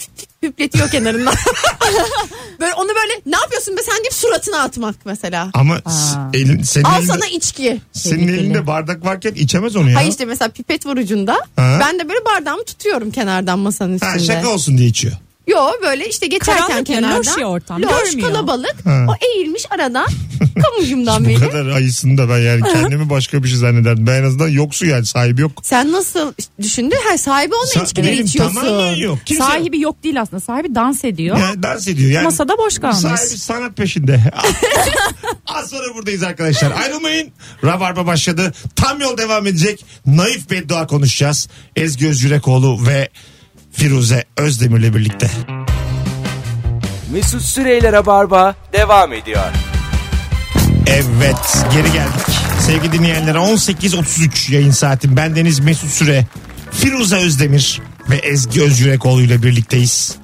[0.42, 1.34] hüpletiyor kenarından.
[2.60, 5.50] böyle onu böyle ne yapıyorsun be sen deyip suratına atmak mesela.
[5.54, 5.80] Ama
[6.34, 7.80] elin, senin, Al elinde, sana içki.
[7.92, 8.40] senin Tehlikeli.
[8.40, 9.96] elinde bardak varken içemez onu ya.
[9.96, 11.32] Hayır işte mesela pipet var ucunda.
[11.56, 11.78] Ha.
[11.80, 14.24] Ben de böyle bardağımı tutuyorum kenardan masanın Ha, üstünde.
[14.34, 15.14] şaka olsun diye içiyor.
[15.50, 17.18] Yo böyle işte geçerken Karanlık ya, kenardan.
[17.18, 18.28] loş ya ortam, Loş görmüyor.
[18.28, 18.74] kalabalık.
[18.84, 19.06] Ha.
[19.08, 20.06] O eğilmiş aradan
[20.62, 21.38] kamucumdan Bu beni.
[21.40, 24.06] kadar ayısını da ben yani kendimi başka bir şey zannederdim.
[24.06, 25.52] Ben en azından yoksu yani sahibi yok.
[25.62, 26.32] Sen nasıl
[26.62, 26.96] düşündün?
[27.08, 28.54] Ha sahibi olmayan Sa- içkileri benim içiyorsun.
[28.54, 29.18] tamamen yok.
[29.26, 30.40] Kimse Sahibi yok değil aslında.
[30.40, 31.38] Sahibi dans ediyor.
[31.38, 32.10] Yani dans ediyor.
[32.10, 32.98] Yani Masada boş kalmış.
[32.98, 34.20] Sahibi sanat peşinde.
[35.46, 36.70] Az sonra buradayız arkadaşlar.
[36.70, 37.30] Ayrılmayın.
[37.64, 38.52] Rabarba başladı.
[38.76, 39.84] Tam yol devam edecek.
[40.06, 41.48] Naif beddua konuşacağız.
[41.76, 43.08] Ezgi Özgürekoğlu ve
[43.80, 45.30] Firuze Özdemir'le birlikte.
[47.12, 49.44] Mesut Süreyler'e barba devam ediyor.
[50.86, 52.26] Evet geri geldik.
[52.66, 55.16] Sevgili dinleyenler 18.33 yayın saatim.
[55.16, 56.26] Ben Deniz Mesut Süre,
[56.70, 60.19] Firuze Özdemir ve Ezgi Özgürekoğlu ile birlikteyiz.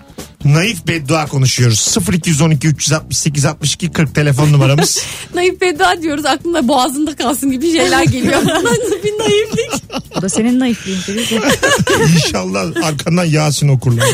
[0.54, 1.96] Naif beddua konuşuyoruz.
[2.12, 5.02] 0212 368 62 40 telefon numaramız.
[5.35, 8.42] Naif veda diyoruz aklımda boğazında kalsın gibi şeyler geliyor.
[9.04, 9.82] bir naiflik.
[10.18, 10.98] O da senin naifliğin.
[12.14, 14.06] İnşallah arkandan Yasin okurlar.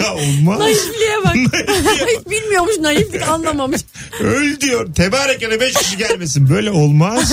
[0.00, 0.58] ya olmaz.
[0.58, 1.36] Naifliğe bak.
[2.06, 3.80] Hiç bilmiyormuş naiflik anlamamış.
[4.20, 4.94] Öl diyor.
[4.94, 6.50] Tebarekene 5 kişi gelmesin.
[6.50, 7.32] Böyle olmaz.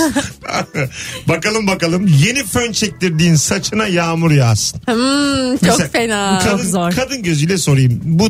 [1.28, 2.06] bakalım bakalım.
[2.26, 4.80] Yeni fön çektirdiğin saçına yağmur yağsın.
[4.86, 6.38] Hmm, çok Mesela fena.
[6.44, 6.90] Kadın, Çok zor.
[6.92, 8.00] kadın gözüyle sorayım.
[8.04, 8.29] Bu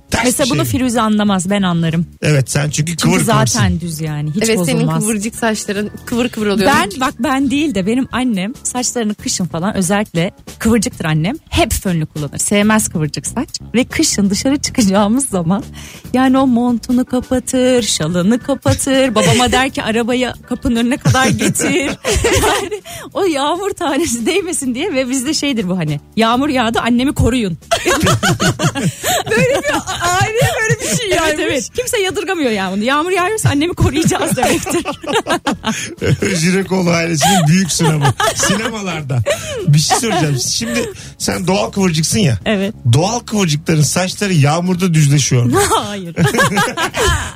[0.11, 0.69] Ters Mesela bunu şey mi?
[0.69, 2.05] Firuze anlamaz ben anlarım.
[2.21, 3.79] Evet sen çünkü kıvır Çünkü zaten kıvırsın.
[3.87, 4.99] düz yani hiç Evet senin bozulmaz.
[5.03, 6.71] kıvırcık saçların kıvır kıvır oluyor.
[6.75, 11.35] Ben bak ben değil de benim annem saçlarını kışın falan özellikle kıvırcıktır annem.
[11.49, 12.37] Hep fönlü kullanır.
[12.37, 13.49] Sevmez kıvırcık saç.
[13.73, 15.63] Ve kışın dışarı çıkacağımız zaman
[16.13, 19.15] yani o montunu kapatır, şalını kapatır.
[19.15, 21.71] Babama der ki arabayı kapının önüne kadar getir.
[22.43, 22.81] yani
[23.13, 27.57] o yağmur tanesi değmesin diye ve bizde şeydir bu hani yağmur yağdı annemi koruyun.
[29.31, 31.69] böyle bir aile böyle bir şey evet, evet.
[31.75, 32.83] Kimse yadırgamıyor yani bunu.
[32.83, 34.85] Yağmur yağıyorsa annemi koruyacağız demektir.
[36.37, 38.03] Jirekoğlu ailesinin büyük sınavı.
[38.35, 39.19] Sinemalarda.
[39.67, 40.37] Bir şey soracağım.
[40.39, 42.37] Şimdi sen doğal kıvırcıksın ya.
[42.45, 42.73] evet.
[42.93, 45.43] Doğal kıvırcıkların saçları yağmurda düzleşiyor.
[45.43, 45.59] mu?
[45.69, 46.15] Hayır.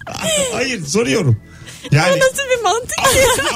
[0.53, 1.37] Hayır soruyorum.
[1.91, 2.99] Yani Nasıl bir mantık?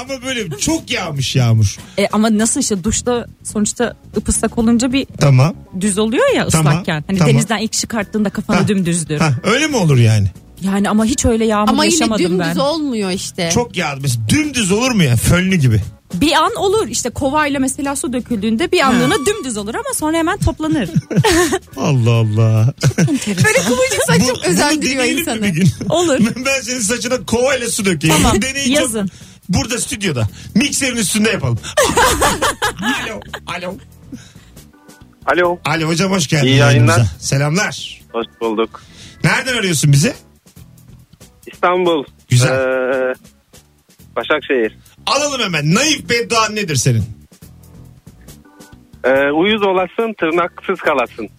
[0.00, 1.76] ama böyle çok yağmış yağmur.
[1.98, 5.54] E, ama nasıl işte duşta sonuçta ıpıslak olunca bir Tamam.
[5.80, 7.04] düz oluyor ya Tamam, ıslakken.
[7.06, 7.34] Hani tamam.
[7.34, 9.18] denizden ilk çıkarttığında kafanı Ha, dümdüzdür.
[9.18, 10.26] Ha, öyle mi olur yani?
[10.62, 12.56] Yani ama hiç öyle yağmur Ama yine yaşamadım dümdüz ben.
[12.56, 13.50] olmuyor işte.
[13.54, 13.98] Çok yağdı.
[14.02, 15.16] Mesela dümdüz olur mu ya?
[15.16, 15.80] Fönlü gibi.
[16.14, 20.38] Bir an olur işte kovayla mesela su döküldüğünde bir anlığına dümdüz olur ama sonra hemen
[20.38, 20.90] toplanır.
[21.76, 22.74] Allah Allah.
[23.26, 25.42] Böyle kıvırcık saç Bu- çok özendiriyor bunu deneyelim mi insanı.
[25.42, 25.68] bir gün?
[25.88, 26.18] Olur.
[26.46, 28.16] ben senin saçına kovayla su dökeyim.
[28.16, 29.10] Tamam, çok- yazın.
[29.48, 30.28] Burada stüdyoda.
[30.54, 31.58] Mikserin üstünde yapalım.
[32.82, 33.20] alo.
[33.46, 33.74] Alo.
[35.26, 35.58] Alo.
[35.64, 36.46] Alo hocam hoş geldin.
[36.46, 36.72] İyi yayınlar.
[36.98, 37.06] yayınımıza.
[37.26, 38.00] Selamlar.
[38.12, 38.82] Hoş bulduk.
[39.24, 40.14] Nereden arıyorsun bizi?
[41.52, 42.04] İstanbul.
[42.28, 42.48] Güzel.
[42.54, 43.14] Ee,
[44.16, 44.78] Başakşehir.
[45.10, 45.74] Alalım hemen.
[45.74, 47.04] Naif bedduan nedir senin?
[49.04, 51.28] Ee, uyuz olasın tırnaksız kalasın.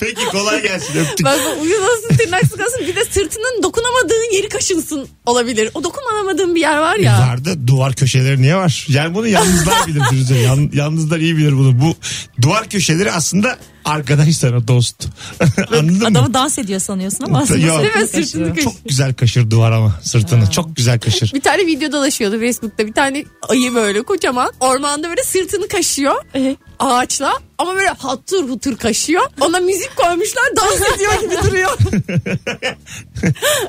[0.00, 1.26] Peki kolay gelsin öptük.
[1.26, 5.70] Bak bak uyumasın tırnaksız kalsın bir de sırtının dokunamadığın yeri kaşınsın olabilir.
[5.74, 7.18] O dokunamadığın bir yer var ya.
[7.18, 8.86] Vardı duvar köşeleri niye var?
[8.88, 10.40] Yani bunu yalnızlar bilir.
[10.42, 11.80] Yan, yalnızlar iyi bilir bunu.
[11.80, 11.94] Bu
[12.42, 15.06] duvar köşeleri aslında arkadaş sana dost.
[15.72, 16.06] Anladın mı?
[16.06, 17.80] Adamı dans ediyor sanıyorsun ama aslında Yok.
[17.80, 18.56] sırtını kaşıyor.
[18.56, 20.50] Çok güzel kaşır duvar ama sırtını.
[20.50, 21.32] Çok güzel kaşır.
[21.34, 22.86] Bir tane video dolaşıyordu Facebook'ta.
[22.86, 26.14] Bir tane ayı böyle kocaman ormanda böyle sırtını kaşıyor
[26.78, 29.22] ağaçla ama böyle hatır hutur kaşıyor.
[29.40, 31.78] Ona müzik koymuşlar dans ediyor gibi duruyor.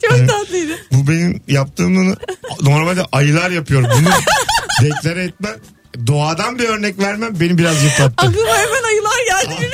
[0.09, 0.73] Çok tatlıydı.
[0.91, 2.15] Bu benim yaptığımı
[2.61, 3.83] normalde ayılar yapıyor.
[3.83, 4.09] Bunu
[4.81, 5.55] deklare etmem.
[6.07, 8.13] Doğadan bir örnek vermem beni biraz yıprattı.
[8.17, 9.71] Aklıma hemen ayılar geldi.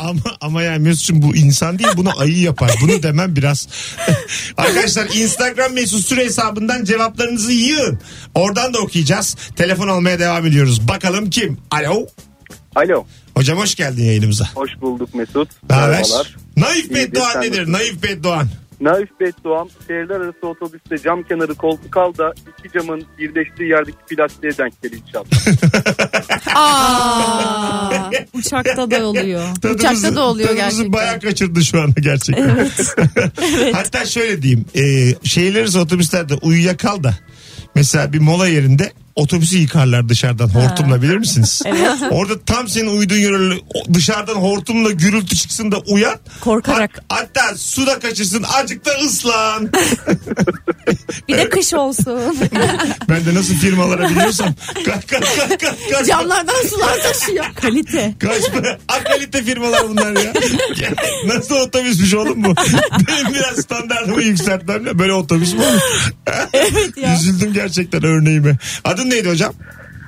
[0.00, 2.70] ama ama yani Mesut'cum bu insan değil bunu ayı yapar.
[2.82, 3.68] Bunu demem biraz.
[4.56, 8.00] Arkadaşlar Instagram Mesut Süre hesabından cevaplarınızı yığın.
[8.34, 9.36] Oradan da okuyacağız.
[9.56, 10.88] Telefon almaya devam ediyoruz.
[10.88, 11.58] Bakalım kim?
[11.70, 12.06] Alo.
[12.76, 13.04] Alo.
[13.34, 14.48] Hocam hoş geldin yayınımıza.
[14.54, 15.48] Hoş bulduk Mesut.
[15.70, 16.36] Merhabalar.
[16.56, 17.72] Naif İyi, bedduan sen nedir?
[17.72, 18.48] Naif bedduan.
[18.80, 24.58] Naif Beddoğan şehirler arası otobüste cam kenarı koltuk al da iki camın birleştiği yerdeki plastiğe
[24.58, 25.26] denk gel inşallah.
[26.56, 29.42] Aa, Uçakta da oluyor.
[29.74, 30.92] Uçakta da oluyor tadımızı gerçekten.
[30.92, 32.70] bayağı kaçırdı şu anda gerçekten.
[33.72, 34.64] Hatta şöyle diyeyim.
[34.74, 37.14] E, şehirler arası otobüslerde uyuyakal da
[37.74, 41.62] mesela bir mola yerinde otobüsü yıkarlar dışarıdan hortumla bilir misiniz?
[42.10, 46.16] Orada tam senin uyuduğun yere o- dışarıdan hortumla gürültü çıksın da uyan.
[46.40, 46.90] Korkarak.
[47.08, 49.70] Hat- hatta su da kaçırsın azıcık da ıslan.
[51.28, 52.20] Bir de kış olsun.
[53.08, 54.54] ben de nasıl firmalara biliyorsam.
[54.84, 56.06] Kaç kaç kaç kaç kaç.
[56.06, 57.44] camlardan sular taşıyor.
[57.54, 58.14] Kalite.
[58.18, 58.78] Kaç para?
[58.88, 60.32] Akalite firmalar bunlar ya.
[61.26, 62.54] Nasıl otobüsmüş oğlum bu?
[63.08, 66.12] Benim biraz standartımı yükseltmem de böyle otobüs mü olur?
[66.52, 67.14] Evet ya.
[67.16, 68.56] Üzüldüm gerçekten örneğime.
[68.84, 69.52] Adın neydi hocam?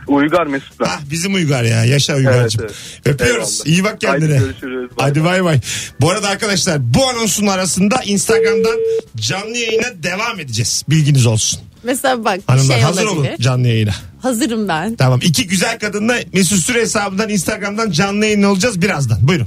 [0.07, 0.85] Uygar Mesut ben.
[0.89, 1.85] Ah bizim Uygar ya.
[1.85, 2.65] Yaşa Uygar'cığım.
[2.65, 2.75] Evet,
[3.21, 3.63] Öpüyoruz.
[3.67, 3.67] Eyvallah.
[3.67, 4.31] İyi bak kendine.
[4.39, 4.91] Haydi görüşürüz.
[4.99, 5.45] Bay Hadi bay.
[5.45, 5.61] bay.
[6.01, 8.77] Bu arada arkadaşlar bu anonsun arasında Instagram'dan
[9.17, 10.83] canlı yayına devam edeceğiz.
[10.91, 11.61] Bilginiz olsun.
[11.83, 13.31] Mesela bak bir Hanımlar şey hazır olabilir.
[13.31, 13.95] olun canlı yayına.
[14.23, 14.95] Hazırım ben.
[14.97, 15.21] Tamam.
[15.23, 19.19] iki güzel kadınla Mesut Süre hesabından Instagram'dan canlı yayın olacağız birazdan.
[19.29, 19.47] Buyurun.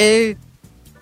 [0.00, 0.34] Ee,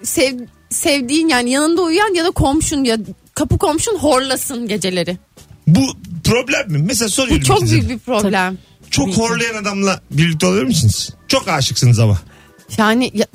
[0.02, 0.34] sev,
[0.70, 2.96] sevdiğin yani yanında uyuyan ya da komşun ya
[3.34, 5.18] kapı komşun horlasın geceleri.
[5.66, 5.86] Bu
[6.32, 6.78] problem mi?
[6.86, 7.72] Mesela soruyorum Bu çok size.
[7.76, 8.58] büyük bir problem.
[8.90, 11.10] Çok horlayan adamla birlikte olabilir misiniz?
[11.28, 12.18] Çok aşıksınız ama.
[12.78, 13.26] Yani ya-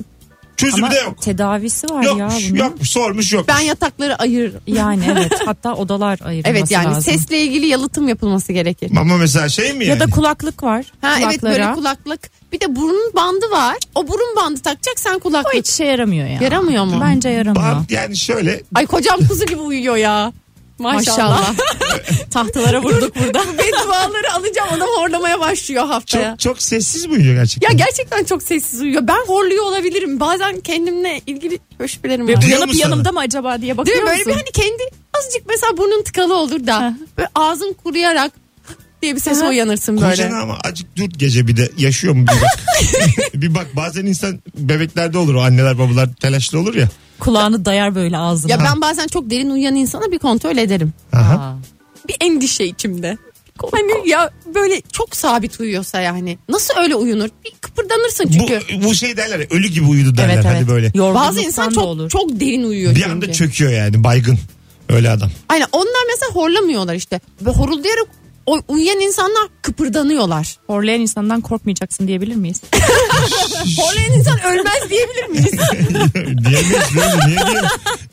[0.56, 1.22] Çözümü de yok.
[1.22, 2.58] tedavisi var ya Yokmuş, bunun.
[2.58, 3.48] yokmuş, sormuş yok.
[3.48, 4.60] ben yatakları ayırırım.
[4.66, 7.02] Yani evet hatta odalar ayırılması Evet yani lazım.
[7.02, 8.90] sesle ilgili yalıtım yapılması gerekir.
[8.96, 10.00] Ama mesela şey mi yani?
[10.00, 10.84] Ya da kulaklık var.
[11.00, 11.74] Ha evet böyle kulaklara.
[11.74, 12.30] kulaklık.
[12.52, 13.76] Bir de burun bandı var.
[13.94, 15.54] O burun bandı takacak sen O kulaklık.
[15.54, 16.38] hiç şey yaramıyor ya.
[16.40, 16.98] Yaramıyor mu?
[17.00, 17.66] Bence yaramıyor.
[17.76, 20.32] Bant yani şöyle Ay kocam kuzu gibi uyuyor ya.
[20.78, 21.54] Maşallah.
[22.30, 23.40] Tahtalara vurduk burada.
[23.58, 26.30] Bedduaları alacağım adam horlamaya başlıyor haftaya.
[26.30, 27.68] çok çok sessiz mi uyuyor gerçekten?
[27.70, 29.02] Ya gerçekten çok sessiz uyuyor.
[29.08, 30.20] Ben horluyor olabilirim.
[30.20, 32.42] Bazen kendimle ilgili şüphelerim var.
[32.44, 32.80] Uyanıp sana?
[32.82, 34.06] yanımda mı acaba diye Değil bakıyor mi?
[34.06, 34.32] Böyle musun?
[34.32, 34.82] bir hani kendi
[35.18, 36.94] azıcık mesela burnun tıkalı olur da
[37.34, 38.32] ağzın kuruyarak
[39.04, 40.10] diye bir sese uyanırsın böyle.
[40.10, 42.58] Kocana ama acık dur gece bir de yaşıyor mu bir bak.
[43.34, 46.88] bir bak bazen insan bebeklerde olur o anneler babalar telaşlı olur ya.
[47.20, 48.52] Kulağını dayar böyle ağzına.
[48.52, 50.92] Ya ben bazen çok derin uyuyan insana bir kontrol ederim.
[51.12, 51.58] Aha.
[52.08, 53.18] Bir endişe içimde.
[53.72, 56.38] Hani ya böyle çok sabit uyuyorsa yani.
[56.48, 57.28] Nasıl öyle uyunur?
[57.44, 58.60] Bir kıpırdanırsın Bu, çünkü.
[58.84, 60.68] bu şey derler ya ölü gibi uyudu derler Evet hadi evet.
[60.68, 60.92] böyle.
[61.14, 62.10] Bazı insan da çok olur.
[62.10, 63.10] çok derin uyuyor Bir çünkü.
[63.12, 64.38] anda çöküyor yani baygın.
[64.88, 65.30] Öyle adam.
[65.48, 67.20] Aynen onlar mesela horlamıyorlar işte.
[67.42, 68.06] Ve horuldayarak
[68.46, 70.56] o- uyuyan insanlar kıpırdanıyorlar.
[70.66, 72.60] Horlayan insandan korkmayacaksın diyebilir miyiz?
[73.78, 75.52] Horlayan insan ölmez diyebilir miyiz?
[76.14, 76.96] Diyemeyiz.
[76.96, 77.64] böyle, Niye diyelim?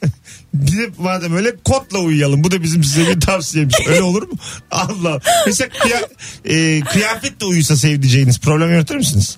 [0.53, 2.43] De madem öyle kotla uyuyalım.
[2.43, 3.73] Bu da bizim size bir tavsiyemiz.
[3.87, 4.33] Öyle olur mu?
[4.71, 5.19] Allah.
[5.45, 6.01] Mesela kıya,
[6.45, 9.37] e, kıyafetle uyusa sevdiceğiniz problem yaratır mısınız?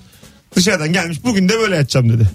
[0.55, 2.29] Dışarıdan gelmiş bugün de böyle yatacağım dedi.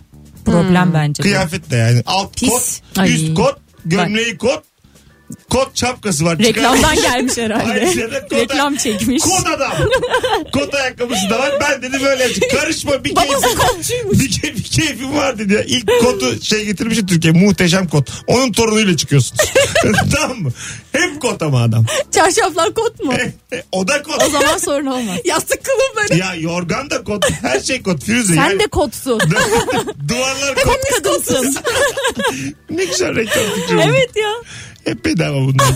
[0.44, 1.23] Problem bence.
[1.23, 1.25] bu.
[1.25, 2.03] Kıyafetle yani.
[2.07, 2.49] Alt Pis.
[2.51, 2.62] kot,
[2.99, 3.14] Ay.
[3.14, 4.62] üst kot, gömleği kot,
[5.50, 6.38] kot şapkası var.
[6.38, 7.86] Reklamdan gelmiş herhalde.
[7.88, 9.22] işte kot- Reklam çekmiş.
[9.22, 9.72] Kot adam.
[10.52, 11.52] kot ayakkabısı da var.
[11.60, 12.52] Ben dedi böyle yapacağım.
[12.60, 13.38] Karışma bir keyfim.
[14.12, 15.62] Bir, key- bir keyfim var dedi ya.
[15.62, 17.32] İlk kotu şey getirmiş ya Türkiye.
[17.32, 18.10] Muhteşem kot.
[18.26, 19.42] Onun torunuyla çıkıyorsunuz.
[20.16, 20.50] tamam mı?
[20.92, 21.86] Hep kot ama adam.
[22.14, 23.12] Çarşaflar kot mu?
[23.72, 24.22] o da kot.
[24.26, 25.16] O zaman sorun olmaz.
[25.24, 26.22] Yastık kılıf böyle.
[26.22, 27.30] Ya yorgan da kot.
[27.42, 28.04] Her şey kot.
[28.04, 28.60] Firuze Sen yani.
[28.60, 29.20] de kotsun.
[30.08, 30.78] Duvarlar kot.
[30.96, 31.56] Kadınsın.
[32.70, 34.30] Ne güzel reklam fikri evet ya.
[34.84, 35.68] Hep bedava bunlar.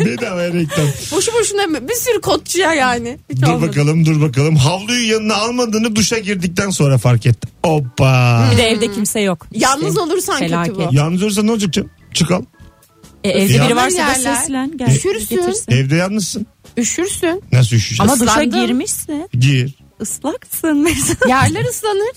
[0.00, 0.86] Be- bedava reklam.
[1.12, 1.88] Boşu boşuna mı?
[1.88, 3.18] Bir sürü kotçuya yani.
[3.30, 3.68] Hiç Dur olmadı.
[3.68, 4.56] bakalım dur bakalım.
[4.56, 7.48] Havluyu yanına almadığını duşa girdikten sonra fark etti.
[7.64, 8.44] Hoppa.
[8.52, 9.46] Bir de evde kimse yok.
[9.52, 10.76] Yalnız İşte olursan kötü felaket.
[10.76, 10.88] bu.
[10.92, 11.90] Yalnız olursa ne olacak canım?
[12.14, 12.42] Çıkal.
[13.24, 14.34] E, evde biri varsa da Yerler.
[14.36, 14.76] seslen.
[14.76, 14.88] Gel.
[14.96, 15.36] Üşürsün.
[15.36, 15.72] getirsin.
[15.72, 16.46] Evde yalnızsın.
[16.76, 17.42] Üşürsün.
[17.52, 18.02] Nasıl üşüyeceksin?
[18.04, 18.66] Ama duşa Islandın.
[18.66, 19.28] girmişsin.
[19.38, 19.74] Gir.
[20.02, 21.18] Islaksın mesela.
[21.28, 22.12] Yerler ıslanır.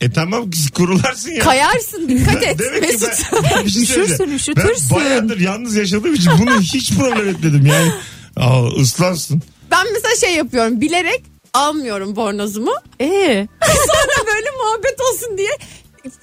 [0.00, 1.44] E tamam kurularsın ya.
[1.44, 2.58] Kayarsın dikkat et.
[2.74, 4.34] Demek ki ben, bir şey Üşürsün, söyleyeceğim.
[4.36, 4.86] üşütürsün.
[4.90, 7.92] Ben bayağıdır yalnız yaşadığım için bunu hiç problem etmedim yani.
[8.36, 9.42] Aa, ıslansın.
[9.70, 11.22] Ben mesela şey yapıyorum bilerek
[11.54, 12.72] almıyorum bornozumu.
[13.00, 15.50] Ee, Sonra böyle muhabbet olsun diye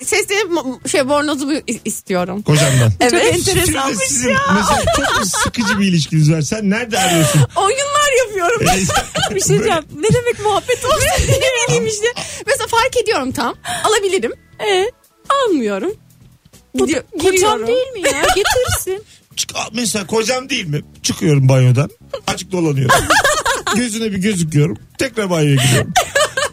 [0.04, 1.54] seslenip mo- şey bornozumu
[1.86, 2.42] istiyorum.
[2.42, 2.92] Kocandan.
[3.00, 3.34] Evet.
[3.46, 3.66] Şimdi
[4.08, 6.42] sizin mesela çok sıkıcı bir ilişkiniz var.
[6.42, 7.42] Sen nerede arıyorsun?
[7.56, 8.62] Oyunlar yapıyorum.
[9.32, 9.84] Ee, bir şey diyeceğim.
[10.00, 11.00] Ne demek muhabbet olsun?
[11.30, 12.08] ne bileyim işte.
[12.48, 13.56] Mesela fark ediyorum tam.
[13.84, 14.34] Alabilirim.
[14.70, 14.92] E
[15.30, 15.94] almıyorum.
[16.76, 18.22] Gidiyor, Kocam değil mi ya?
[18.36, 19.04] Getirsin.
[19.36, 20.82] Çık- mesela kocam değil mi?
[21.04, 21.90] Çıkıyorum banyodan.
[22.28, 22.96] Açık dolanıyorum.
[23.76, 24.78] Gözüne bir gözüküyorum.
[24.98, 25.94] Tekrar banyoya gidiyorum.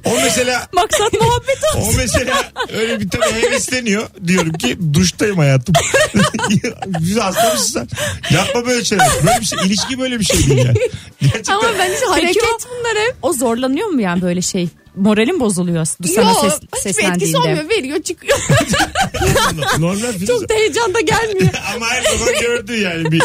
[0.05, 1.93] O mesela Maksat muhabbet olsun.
[1.93, 4.09] o mesela öyle bir tabii hevesleniyor.
[4.27, 5.75] Diyorum ki duştayım hayatım.
[6.87, 7.88] Biz hasta mısın
[8.31, 8.37] sen?
[8.37, 9.07] Yapma böyle şeyler.
[9.27, 9.59] Böyle bir şey.
[9.67, 10.79] ilişki böyle bir şey değil yani.
[11.21, 11.53] Gerçekten.
[11.55, 13.14] Ama ben işte hareket bunlar hep.
[13.23, 14.69] O zorlanıyor mu yani böyle şey?
[14.97, 17.38] Moralin bozuluyor sana Yok ses, hiçbir etkisi seslendiğinde.
[17.38, 17.69] olmuyor.
[17.69, 18.38] Veriyor çıkıyor.
[19.79, 20.27] Normal Firuze.
[20.27, 21.49] Çok da heyecan da gelmiyor.
[21.77, 23.23] Ama her zaman gördü yani bir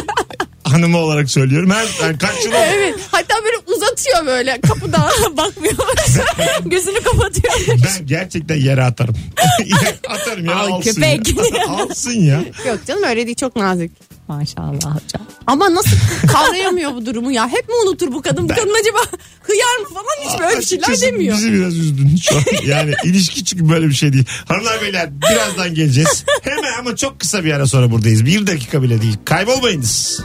[0.71, 1.71] hanımı olarak söylüyorum.
[1.71, 2.59] Her yani kaç yıl oldu.
[2.73, 2.95] evet.
[3.11, 5.09] Hatta böyle uzatıyor böyle kapıda.
[5.37, 5.73] Bakmıyor.
[6.65, 7.53] Gözünü kapatıyor.
[7.67, 9.15] Ben gerçekten yere atarım.
[10.09, 11.27] atarım ya Al alsın köpek.
[11.53, 11.67] ya.
[11.69, 12.43] alsın ya.
[12.67, 13.91] Yok canım öyle değil çok nazik.
[14.29, 15.21] Maşallah hocam.
[15.47, 17.47] Ama nasıl kavrayamıyor bu durumu ya?
[17.47, 18.43] Hep mi unutur bu kadın?
[18.49, 18.97] Bu kadın acaba
[19.41, 21.37] hıyar mı falan hiç böyle bir şeyler Açıkçası demiyor.
[21.37, 22.41] Bizi biraz üzdün şu an.
[22.67, 24.25] Yani ilişki çünkü böyle bir şey değil.
[24.47, 26.23] Hanımlar beyler birazdan geleceğiz.
[26.41, 28.25] Hemen ama çok kısa bir ara sonra buradayız.
[28.25, 29.17] Bir dakika bile değil.
[29.25, 30.21] Kaybolmayınız.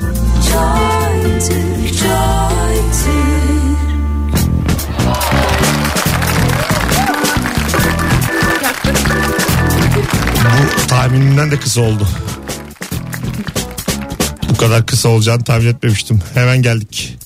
[10.82, 12.06] Bu tahminimden de kısa oldu.
[14.50, 16.20] Bu kadar kısa olacağını tahmin etmemiştim.
[16.34, 17.16] Hemen geldik.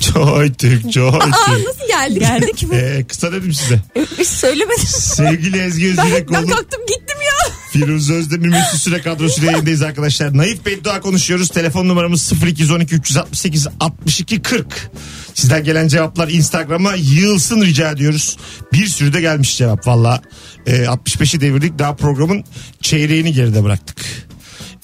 [0.00, 1.66] Joy Türk, Joy Aa Türk.
[1.66, 2.20] nasıl geldik?
[2.20, 2.76] Geldik mi?
[2.76, 3.80] Ee, kısa dedim size.
[4.18, 4.86] Hiç söylemedim.
[4.86, 7.52] Sevgili Ezgi Ben, ben Özgürekoğlu, kalktım gittim ya.
[7.72, 10.36] Firuze Özdemir Mesut Süre kadrosuyla yayındayız arkadaşlar.
[10.36, 11.48] Naif Beddua konuşuyoruz.
[11.48, 14.90] Telefon numaramız 0212 368 62 40.
[15.34, 18.36] Sizden gelen cevaplar Instagram'a yığılsın rica ediyoruz.
[18.72, 20.22] Bir sürü de gelmiş cevap valla.
[20.66, 22.44] Ee, 65'i devirdik daha programın
[22.80, 23.96] çeyreğini geride bıraktık.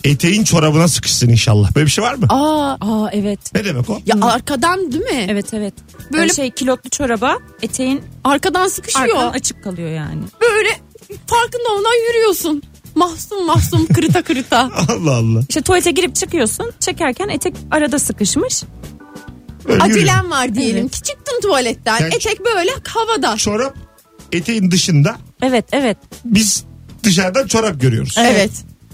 [0.04, 1.74] Eteğin çorabına sıkışsın inşallah.
[1.76, 2.26] Böyle bir şey var mı?
[2.28, 3.38] Aa Aa evet.
[3.54, 4.00] Ne demek o?
[4.06, 5.26] ya arkadan değil mi?
[5.28, 5.74] Evet evet.
[6.12, 9.04] Böyle- Böyle şey kilotlu çoraba eteğin Arkadan sıkışıyor.
[9.16, 10.22] arkadan açık kalıyor yani.
[10.40, 10.68] Böyle
[11.26, 12.62] farkında olmadan yürüyorsun.
[12.94, 14.70] Mahzun mahzun kırıta kırıta.
[14.88, 15.40] Allah Allah.
[15.48, 16.70] İşte tuvalete girip çıkıyorsun.
[16.80, 18.62] Çekerken etek arada sıkışmış.
[19.68, 19.96] Böyle yürüyor.
[20.08, 20.90] Acelem var diyelim Evet.
[20.92, 22.00] ki çıktın tuvaletten.
[22.00, 23.36] Yani- Etek böyle havada.
[23.36, 23.76] Çorap
[24.32, 25.96] eteğin dışında Evet evet.
[26.24, 26.64] biz
[27.02, 28.14] dışarıdan çorap görüyoruz.
[28.18, 28.50] Evet.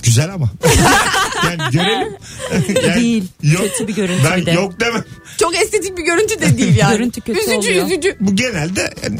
[0.06, 0.50] Güzel ama.
[1.44, 2.16] yani görelim.
[2.52, 3.24] Yani Değil.
[3.42, 4.50] Yok, Kötü bir görüntü Ben de.
[4.50, 5.04] yok demem.
[5.40, 6.96] Çok estetik bir görüntü de değil yani.
[6.96, 7.86] Görüntü kötü üzücü oluyor.
[7.86, 8.16] üzücü.
[8.20, 9.18] Bu genelde yani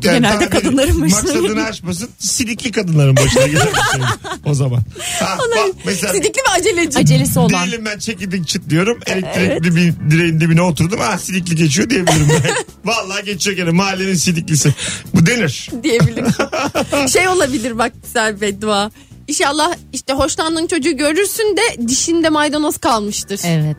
[0.00, 2.08] Genelde tahmin edin, kadınların başına Maksadını aşmasın.
[2.18, 4.06] Sidikli kadınların başına gelir bir şey
[4.44, 4.82] o zaman.
[5.20, 6.98] Ha, bak, mesela Sidikli ve aceleci.
[6.98, 7.66] Acelesi olan.
[7.66, 8.98] Değilim ben çekirdek çıtlıyorum.
[9.06, 11.00] Elektrikli bir direğin dibine oturdum.
[11.02, 12.54] Ah sidikli geçiyor diyebilirim ben.
[12.84, 14.74] Vallahi geçiyor gene mahallenin sidiklisi.
[15.14, 15.70] Bu denir.
[15.82, 17.08] diyebilirim.
[17.08, 18.90] şey olabilir bak güzel beddua.
[19.28, 23.40] İnşallah işte hoşlandığın çocuğu görürsün de dişinde maydanoz kalmıştır.
[23.44, 23.76] Evet.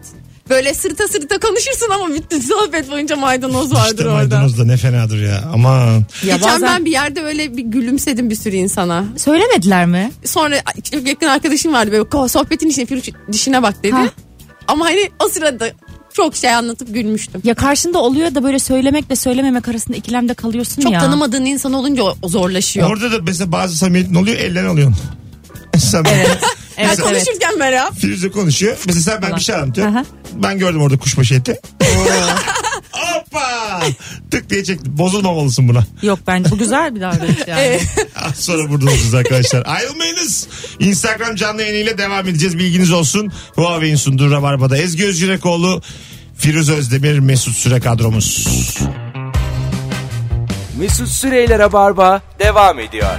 [0.50, 4.14] Böyle sırta sırta konuşursun ama bütün sohbet boyunca maydanoz vardır İşte orada.
[4.16, 5.44] maydanoz da ne fenadır ya.
[5.54, 5.88] Aman.
[6.26, 9.06] Ya Geçen bazen ben bir yerde öyle bir gülümsedim bir sürü insana.
[9.18, 10.12] söylemediler mi?
[10.26, 10.56] Sonra
[10.92, 13.92] çok yakın arkadaşım vardı böyle "Ko- sohbetin içine Firuç dişine bak dedi.
[13.94, 14.06] Ha.
[14.68, 15.70] Ama hani o sırada
[16.14, 17.42] çok şey anlatıp gülmüştüm.
[17.44, 21.00] Ya karşında oluyor da böyle söylemekle söylememek arasında ikilemde kalıyorsun Çok ya.
[21.00, 22.90] tanımadığın insan olunca o- o zorlaşıyor.
[22.90, 24.96] Orada da mesela bazı samimiyetin oluyor elden alıyorsun.
[25.78, 26.28] Samimiyet.
[26.28, 26.44] Evet.
[26.80, 27.10] Evet, evet.
[27.10, 27.94] konuşurken Meral.
[27.94, 28.78] Firuze konuşuyor.
[28.88, 29.96] Mesela sen ben bir şey anlatıyorum.
[29.96, 30.06] Aha.
[30.34, 31.60] Ben gördüm orada kuşbaşı eti.
[32.92, 33.80] Hoppa!
[34.32, 34.98] Tık diye çektim.
[34.98, 35.84] Bozulmamalısın buna.
[36.02, 37.80] Yok bence bu güzel bir davranış yani.
[38.16, 39.64] Az sonra burada olacağız arkadaşlar.
[39.66, 40.48] Ayrılmayınız.
[40.80, 42.58] Instagram canlı yayınıyla devam edeceğiz.
[42.58, 43.32] Bilginiz olsun.
[43.56, 45.82] Huawei'in sunduğu Rabarba'da Ezgi Özcürekoğlu,
[46.38, 48.48] Firuze Özdemir, Mesut Süre kadromuz.
[50.80, 53.12] Mesut Süreyler'e barba devam ediyor.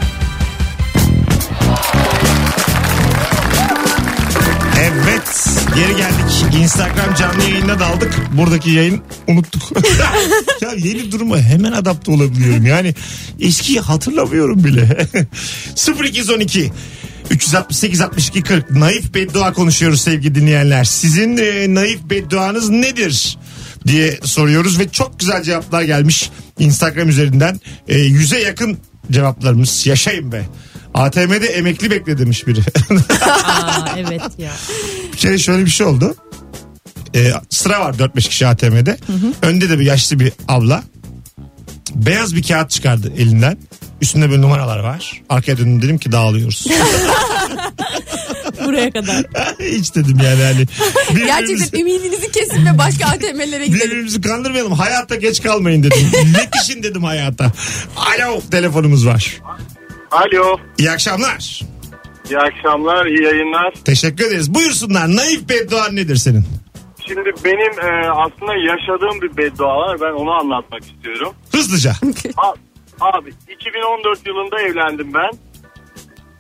[4.81, 6.57] Evet geri geldik.
[6.61, 8.15] Instagram canlı yayınına daldık.
[8.33, 9.63] Buradaki yayın unuttuk.
[10.61, 12.67] ya yeni duruma hemen adapte olabiliyorum.
[12.67, 12.95] Yani
[13.41, 15.07] eskiyi hatırlamıyorum bile.
[16.05, 16.73] 0212
[17.31, 20.85] 368 62 40 naif beddua konuşuyoruz sevgili dinleyenler.
[20.85, 23.39] Sizin e, naif bedduanız nedir?
[23.87, 27.61] diye soruyoruz ve çok güzel cevaplar gelmiş Instagram üzerinden.
[27.89, 28.79] E, yüze yakın
[29.11, 29.87] cevaplarımız.
[29.87, 30.45] Yaşayın be.
[30.95, 32.61] ATM'de emekli bekle demiş biri.
[33.31, 34.53] Aa, evet ya.
[35.13, 36.17] Bir kere şöyle bir şey oldu.
[37.15, 38.97] Ee, sıra var 4-5 kişi ATM'de.
[39.43, 40.83] Önde de bir yaşlı bir abla.
[41.95, 43.59] Beyaz bir kağıt çıkardı elinden.
[44.01, 45.23] Üstünde böyle numaralar var.
[45.29, 46.67] Arkaya döndüm dedim ki dağılıyoruz.
[48.65, 49.17] Buraya kadar.
[49.61, 50.67] Hiç dedim yani hani.
[51.27, 53.87] Gerçekten ümidinizi kesin ve başka ATM'lere gidelim.
[53.91, 54.73] birbirimizi kandırmayalım.
[54.73, 56.11] Hayatta geç kalmayın dedim.
[56.41, 57.53] Yetişin dedim hayata.
[57.97, 59.41] Alo telefonumuz var.
[60.11, 60.57] Alo.
[60.79, 61.61] İyi akşamlar.
[62.31, 63.73] İyi akşamlar, iyi yayınlar.
[63.85, 64.55] Teşekkür ederiz.
[64.55, 65.09] Buyursunlar.
[65.17, 66.45] Naif bedduan nedir senin?
[67.09, 69.97] Şimdi benim e, aslında yaşadığım bir beddua var.
[70.01, 71.35] Ben onu anlatmak istiyorum.
[71.53, 71.93] Hızlıca.
[72.37, 72.55] A-
[73.01, 75.31] Abi 2014 yılında evlendim ben.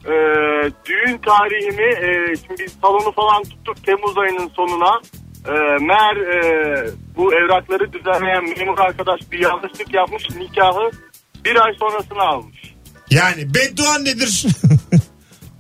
[0.05, 5.01] Ee, düğün tarihimi e, şimdi biz salonu falan tuttuk Temmuz ayının sonuna.
[5.49, 5.53] Ee,
[5.85, 10.91] meğer e, bu evrakları düzenleyen memur arkadaş bir yanlışlık yapmış nikahı
[11.45, 12.68] bir ay sonrasına almış.
[13.11, 14.45] Yani bedduan nedir?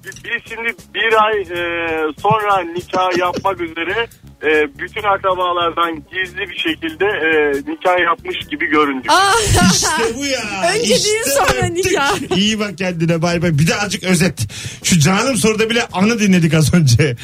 [0.05, 1.89] Biz şimdi bir ay e,
[2.23, 4.07] sonra nikah yapmak üzere
[4.43, 9.11] e, bütün akrabalardan gizli bir şekilde e, nikah yapmış gibi göründük.
[9.13, 9.33] Aa,
[9.75, 10.41] İşte bu ya.
[10.75, 11.85] Önce düğün, İşte sonra öptük.
[11.85, 12.37] nikah.
[12.37, 13.59] İyi bak kendine bay bay.
[13.59, 14.39] Bir de azıcık özet.
[14.85, 17.17] Şu canım soruda bile anı dinledik az önce.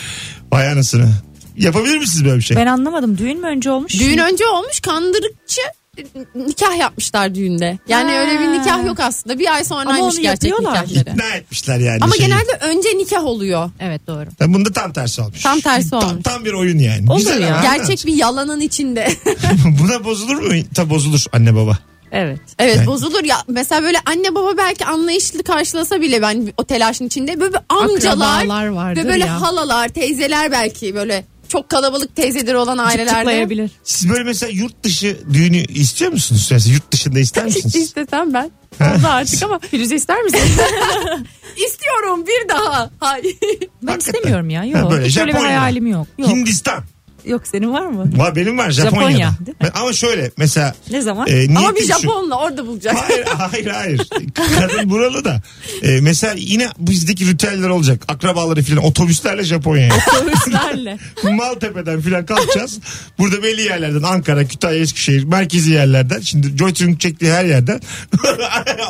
[0.53, 1.09] Vay anasını.
[1.57, 2.57] Yapabilir misiniz böyle bir şey?
[2.57, 3.19] Ben anlamadım.
[3.19, 4.01] Düğün mü önce olmuş?
[4.01, 5.61] Düğün önce olmuş kandırıkçı
[6.35, 7.79] nikah yapmışlar düğünde.
[7.89, 8.19] Yani Ha.
[8.19, 9.39] öyle bir nikah yok aslında.
[9.39, 10.83] Bir ay sonraymış gerçek yapıyorlar.
[10.87, 11.11] nikahları.
[11.17, 11.99] İkna etmişler yani.
[12.01, 12.27] Ama şeyi.
[12.29, 13.71] genelde önce nikah oluyor.
[13.81, 14.27] Evet doğru.
[14.39, 15.43] Tabii Bunda tam tersi olmuş.
[15.43, 16.23] Tam tersi tam, olmuş.
[16.25, 17.11] Tam bir oyun yani.
[17.11, 17.57] Olur Güzel ya.
[17.57, 17.77] ama.
[17.77, 19.09] Gerçek bir yalanın içinde.
[19.83, 20.63] Buna bozulur mu?
[20.75, 21.79] Tabii bozulur anne baba.
[22.13, 22.41] Evet.
[22.59, 23.37] evet Yani- bozulur ya.
[23.49, 28.45] Mesela böyle anne baba belki anlayışlı karşılasa bile ben o telaşın içinde böyle bir amcalar
[28.97, 29.41] ve böyle ya.
[29.41, 33.17] halalar, teyzeler belki böyle çok kalabalık teyzeleri olan ailelerde.
[33.19, 33.71] Çıtlayabilir.
[33.85, 36.49] Siz böyle mesela yurt dışı düğünü istiyor musunuz?
[36.53, 37.75] Mesela yurt dışında ister misiniz?
[37.75, 38.51] İstesem ben.
[38.81, 40.41] Oldu artık ama Firuze ister misin?
[41.67, 42.91] istiyorum bir daha.
[43.01, 43.37] Hayır.
[43.83, 43.99] ben Hakikaten.
[43.99, 44.61] istemiyorum ya.
[44.61, 44.91] Ha, Yok.
[44.91, 45.51] böyle Hiç öyle bir Japonya.
[45.63, 46.07] hayalim yok.
[46.19, 46.29] Yok.
[46.31, 46.85] Hindistan.
[47.27, 48.11] Yok senin var mı?
[48.17, 49.11] Var benim var Japonya'da.
[49.11, 49.69] Japonya, değil mi?
[49.75, 50.75] Ama şöyle mesela.
[50.91, 51.27] Ne zaman?
[51.29, 52.97] e, Ama bir şu- Japonla orada bulacak.
[52.97, 54.09] Hayır hayır hayır.
[54.35, 55.43] Kadın buralı da.
[55.83, 58.03] Ee, mesela yine bizdeki ritüeller olacak.
[58.09, 59.93] Akrabaları filan otobüslerle Japonya'ya.
[60.09, 60.99] Otobüslerle.
[61.33, 62.79] Maltepe'den filan kalkacağız.
[63.19, 66.21] Burada belli yerlerden Ankara, Kütahya, Eskişehir merkezi yerlerden.
[66.21, 67.81] Şimdi Joytürk'ün çektiği her yerden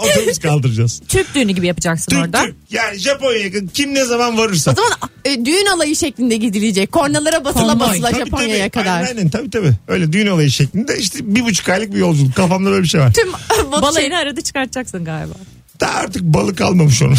[0.03, 1.03] otobüs kaldıracağız.
[1.09, 2.42] Türk düğünü gibi yapacaksın Türk orada.
[2.44, 2.55] Türk.
[2.70, 4.70] Yani Japonya'ya kim ne zaman varırsa.
[4.70, 6.92] O zaman e, düğün alayı şeklinde gidilecek.
[6.92, 7.88] Kornalara basıla Konvoy.
[7.88, 8.85] basıla Tabii, Japonya'ya tabii.
[8.85, 8.97] kadar.
[8.97, 9.73] Aynen, aynen tabii tabii.
[9.89, 12.35] Öyle düğün olayı şeklinde işte bir buçuk aylık bir yolculuk.
[12.35, 13.13] Kafamda böyle bir şey var.
[13.13, 13.33] Tüm
[13.73, 15.35] Balayını arada çıkartacaksın galiba.
[15.81, 17.17] Daha artık balı kalmamış onun.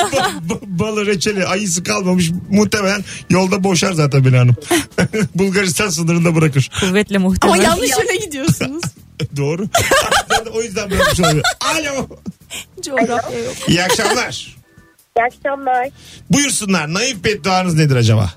[0.66, 2.30] Balı reçeli ayısı kalmamış.
[2.50, 4.56] Muhtemelen yolda boşar zaten beni hanım.
[5.34, 6.70] Bulgaristan sınırında bırakır.
[6.80, 7.62] Kuvvetle Ama muhtemel.
[7.62, 8.82] yanlış yöne gidiyorsunuz.
[9.36, 9.66] Doğru.
[10.30, 11.42] Ben de o yüzden bırakmış olabilir.
[11.60, 12.06] Alo.
[12.82, 13.54] Coğrafya yok.
[13.68, 14.56] İyi akşamlar.
[15.18, 15.88] İyi akşamlar.
[16.30, 16.94] Buyursunlar.
[16.94, 18.34] Naif bedduanız nedir acaba?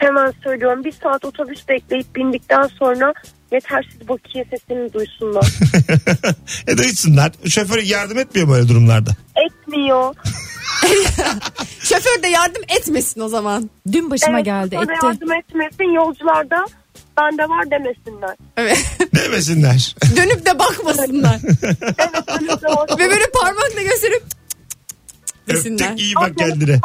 [0.00, 0.84] Hemen söylüyorum.
[0.84, 3.14] Bir saat otobüs bekleyip bindikten sonra
[3.52, 5.46] yetersiz bakiye sesini duysunlar.
[6.66, 7.32] e duysunlar.
[7.48, 9.10] Şoför yardım etmiyor böyle durumlarda.
[9.46, 10.14] Etmiyor.
[11.80, 13.70] Şoför de yardım etmesin o zaman.
[13.92, 14.94] Dün başıma Evet, geldi etti.
[15.04, 16.66] yardım etmesin yolcularda
[17.18, 18.36] bende var demesinler.
[18.56, 18.98] Evet.
[19.14, 19.96] Demesinler.
[20.16, 21.38] Dönüp de bakmasınlar.
[21.82, 22.88] Evet önümde var.
[22.98, 25.92] Ve böyle parmakla gösterip cık cık cık desinler.
[25.92, 26.80] Öptük iyi bak kendine.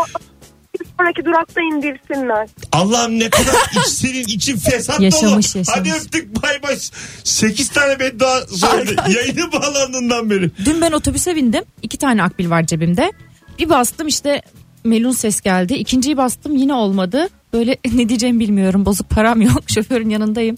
[1.00, 2.50] Sonraki durakta indirsinler.
[2.72, 5.24] Allah'ım ne kadar iç, senin için fesat Yaşamış,
[5.56, 5.64] dolu.
[5.64, 5.68] yaşamış.
[5.76, 6.78] Hadi öptük bay bay.
[7.24, 8.96] 8 tane beddua söyledi.
[9.16, 10.52] Yayını bağlandığından beri.
[10.66, 11.64] Dün ben otobüse bindim.
[11.82, 13.12] İki tane akbil var cebimde.
[13.60, 14.41] Bir bastım işte
[14.84, 15.74] melun ses geldi.
[15.74, 17.28] İkinciyi bastım yine olmadı.
[17.54, 18.86] Böyle ne diyeceğimi bilmiyorum.
[18.86, 19.64] Bozuk param yok.
[19.68, 20.58] Şoförün yanındayım.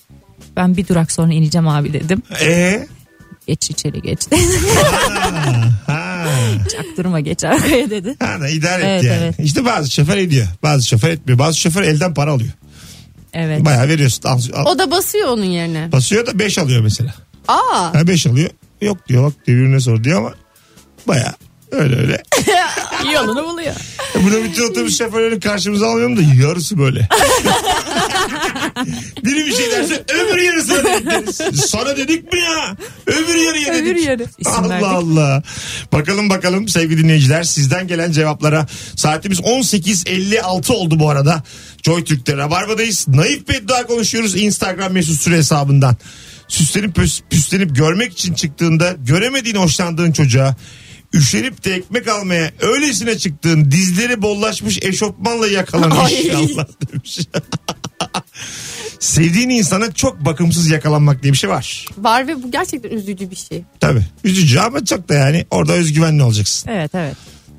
[0.55, 2.21] Ben bir durak sonra ineceğim abi dedim.
[2.41, 2.87] Ee?
[3.47, 4.19] Geç içeri geç.
[5.87, 6.06] Ha.
[6.71, 8.15] Çaktırma geç arkaya dedi.
[8.19, 9.23] Ha da idare Evet, etti yani.
[9.23, 9.35] evet.
[9.39, 10.47] İşte bazı şoför ediyor.
[10.63, 11.39] Bazı şoför etmiyor.
[11.39, 12.51] Bazı şoför elden para alıyor.
[13.33, 13.65] Evet.
[13.65, 14.23] Bayağı veriyorsun.
[14.29, 15.91] Al- al- O da basıyor onun yerine.
[15.91, 17.13] Basıyor da 5 alıyor mesela.
[17.47, 17.93] Aa.
[17.93, 18.49] Ha 5 alıyor.
[18.81, 20.33] Yok diyor bak devirine sor diyor ama
[21.07, 21.33] bayağı
[21.71, 22.23] öyle öyle.
[23.13, 23.73] Yolunu buluyor.
[24.15, 27.09] E Buna bütün otobüs şoförlerini karşımıza almıyorum da yarısı böyle.
[29.23, 31.41] Biri bir şey derse öbür yarısına denk deriz.
[31.69, 32.75] Sana dedik mi ya?
[33.07, 33.91] Öbür yarıya dedik.
[33.91, 34.25] Öbür yarı.
[34.37, 34.87] İsim Allah verdik.
[34.87, 35.43] Allah.
[35.91, 38.67] Bakalım bakalım sevgili dinleyiciler sizden gelen cevaplara.
[38.95, 41.43] Saatimiz 18.56 oldu bu arada.
[41.83, 43.07] Joy Türk'te Rabarba'dayız.
[43.07, 45.95] Naif beddua konuşuyoruz Instagram mesut süre hesabından.
[46.47, 50.55] Süslenip püs- püslenip görmek için çıktığında göremediğin hoşlandığın çocuğa
[51.13, 56.27] üşenip de ekmek almaya öylesine çıktığın dizleri bollaşmış eşofmanla yakalan Ay.
[56.27, 57.19] inşallah demiş.
[58.99, 61.85] Sevdiğin insana çok bakımsız yakalanmak diye bir şey var.
[61.97, 63.63] Var ve bu gerçekten üzücü bir şey.
[63.79, 64.05] Tabii.
[64.23, 66.69] Üzücü ama çok da yani orada özgüvenli olacaksın.
[66.69, 67.15] Evet evet.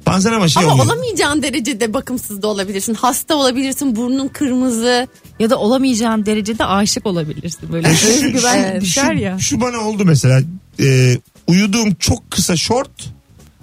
[0.07, 0.87] Bazen ama şey Ama oluyor.
[0.87, 2.95] olamayacağın derecede bakımsız da olabilirsin.
[2.95, 5.09] Hasta olabilirsin, burnun kırmızı.
[5.39, 7.73] Ya da olamayacağın derecede aşık olabilirsin.
[7.73, 9.39] Böyle Şu- özgüven düşer şu- ya.
[9.39, 10.41] Şu bana oldu mesela.
[10.81, 12.91] Ee, uyuduğum çok kısa şort.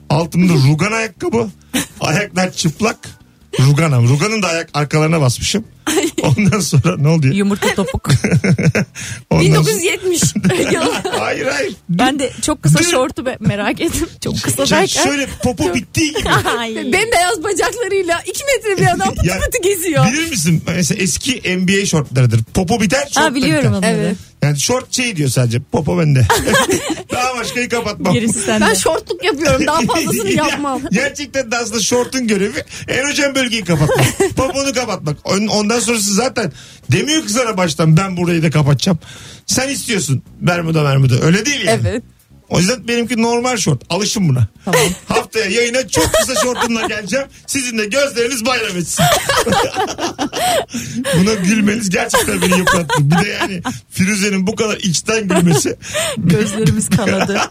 [0.10, 1.48] Altımda rugan ayakkabı.
[2.00, 3.10] Ayaklar çıplak.
[3.60, 4.10] Ruganım.
[4.10, 5.66] Ruganın da ayak arkalarına basmışım.
[6.24, 7.34] Ondan sonra ne oldu ya?
[7.34, 8.10] Yumurta topuk.
[9.30, 10.22] Ondan 1970
[10.74, 10.86] yılı.
[10.86, 11.74] sonra- Hayır hayır.
[11.90, 14.08] ben de çok kısa Dün- şortu merak ettim.
[14.24, 15.04] Çok kısa derken.
[15.04, 16.26] şöyle popo bittiği gibi.
[16.94, 20.06] Bembeyaz bacaklarıyla 2 metre bir adam pıtı Ya, pıtı geziyor.
[20.12, 20.64] Bilir misin?
[20.68, 22.44] Mesela eski NBA şortlarıdır.
[22.54, 23.78] Popo biter, şort Ha biliyorum biter.
[23.78, 24.02] onları.
[24.06, 24.16] Evet.
[24.44, 25.60] Yani şort şey diyor sadece.
[25.72, 26.28] Popo bende.
[27.12, 28.14] Daha başkayı kapatmam.
[28.14, 28.66] Gerisi sende.
[28.66, 30.82] Ben şortluk yapıyorum daha fazlasını Ya, yapmam.
[30.92, 34.06] Gerçekten de aslında şortun görevi erojen bölgeyi kapatmak.
[34.36, 35.18] Poponu kapatmak.
[35.24, 36.52] On- Ondan sonrası zaten
[36.92, 39.00] demiyor ki sana baştan ben burayı da kapatacağım.
[39.46, 41.16] Sen istiyorsun Bermuda Bermuda.
[41.22, 41.82] Öyle değil yani.
[41.88, 42.04] Evet.
[42.50, 43.82] O yüzden benimki normal şort.
[43.90, 44.48] Alışın buna.
[44.66, 44.82] Tamam.
[45.08, 47.26] Haftaya yayına çok kısa şortumla geleceğim.
[47.48, 49.06] Sizin de gözleriniz bayram etsin.
[51.20, 53.12] Buna gülmeniz gerçekten beni yıprattı.
[53.12, 55.76] Bir de yani Firuze'nin bu kadar içten gülmesi.
[56.18, 57.42] Gözlerimiz kanadı.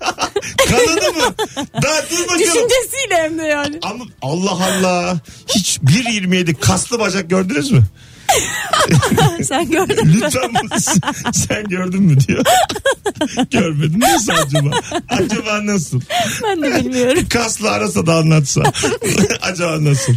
[0.68, 1.34] Kanadı mı?
[1.82, 2.40] Daha dur bakalım.
[2.40, 3.78] Düşüncesiyle hem de yani.
[3.82, 5.16] Ama Allah Allah.
[5.48, 7.84] Hiç 1.27 kaslı bacak gördünüz mü?
[9.44, 10.14] Sen gördün mü?
[10.14, 10.50] Lütfen
[11.32, 12.44] sen- gördün mü diyor.
[13.50, 14.00] Görmedim.
[14.00, 14.70] Nasıl acaba?
[15.08, 16.00] Acaba nasıl?
[16.42, 17.22] Ben de bilmiyorum.
[17.30, 18.62] Kaslı arasa da anlatsa.
[19.42, 20.12] acaba nasıl?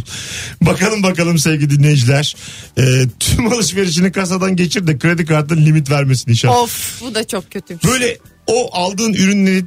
[0.62, 2.36] Bakalım bakalım sevgili dinleyiciler.
[2.78, 2.82] Ee,
[3.20, 6.56] tüm alışverişini kasadan geçir de kredi kartının limit vermesin inşallah.
[6.56, 7.90] Of bu da çok kötü bir şey.
[7.90, 9.64] Böyle o aldığın ürünleri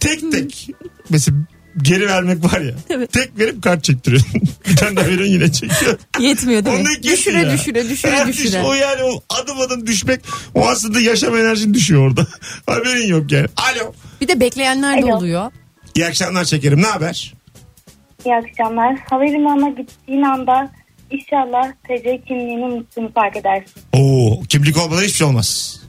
[0.00, 0.70] tek tek
[1.10, 1.36] mesela
[1.82, 2.74] geri vermek var ya.
[2.90, 3.12] Evet.
[3.12, 4.42] Tek verip kart çektiriyorsun.
[4.68, 5.98] bir tane daha veriyorsun yine çekiyor.
[6.20, 7.02] Yetmiyor değil mi?
[7.02, 7.52] Düşüre, ya.
[7.52, 8.46] düşüre, düşüre, Evet, düşüre.
[8.46, 10.20] işte O yani o adım adım düşmek
[10.54, 12.26] o aslında yaşam enerjin düşüyor orada.
[12.66, 13.46] Haberin yok yani.
[13.56, 13.92] Alo.
[14.20, 15.16] Bir de bekleyenler de Alo.
[15.16, 15.50] oluyor.
[15.94, 17.34] İyi akşamlar şekerim ne haber?
[18.24, 18.96] İyi akşamlar.
[19.10, 20.72] Havalimanına gittiğin anda
[21.10, 23.82] inşallah TC kimliğini unuttuğunu fark edersin.
[23.92, 25.80] Oo kimlik olmadan hiçbir şey olmaz.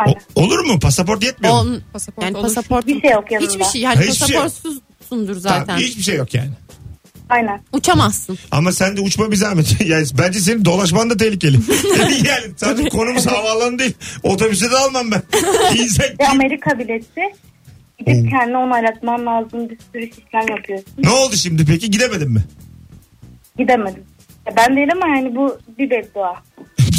[0.00, 0.20] O- Aynen.
[0.34, 0.78] olur mu?
[0.80, 1.60] Pasaport yetmiyor mu?
[1.60, 2.42] On, Pasaport yani olur.
[2.48, 3.50] pasaport Bir şey yok yanında.
[3.50, 4.44] Hiçbir şey yani Hiçbir şey yok.
[4.44, 5.78] pasaportsuzsundur Tamam, zaten.
[5.78, 6.50] hiçbir şey yok yani.
[7.30, 7.60] Aynen.
[7.72, 8.38] Uçamazsın.
[8.50, 9.80] Ama sen de uçma bir zahmet.
[9.86, 11.56] yani bence senin dolaşman da tehlikeli.
[12.28, 13.94] yani sadece konumuz havaalanı değil.
[14.22, 15.22] Otobüse de almam ben.
[15.76, 17.20] İnsan kim- Amerika bileti
[17.98, 19.68] gidip kendini onaylatman lazım.
[19.70, 20.86] Bir sürü işlem yapıyorsun.
[20.98, 21.90] Ne oldu şimdi peki?
[21.90, 22.44] Gidemedin mi?
[23.58, 24.04] Gidemedim.
[24.46, 26.36] Ya ben değil ama yani bu bir beddua.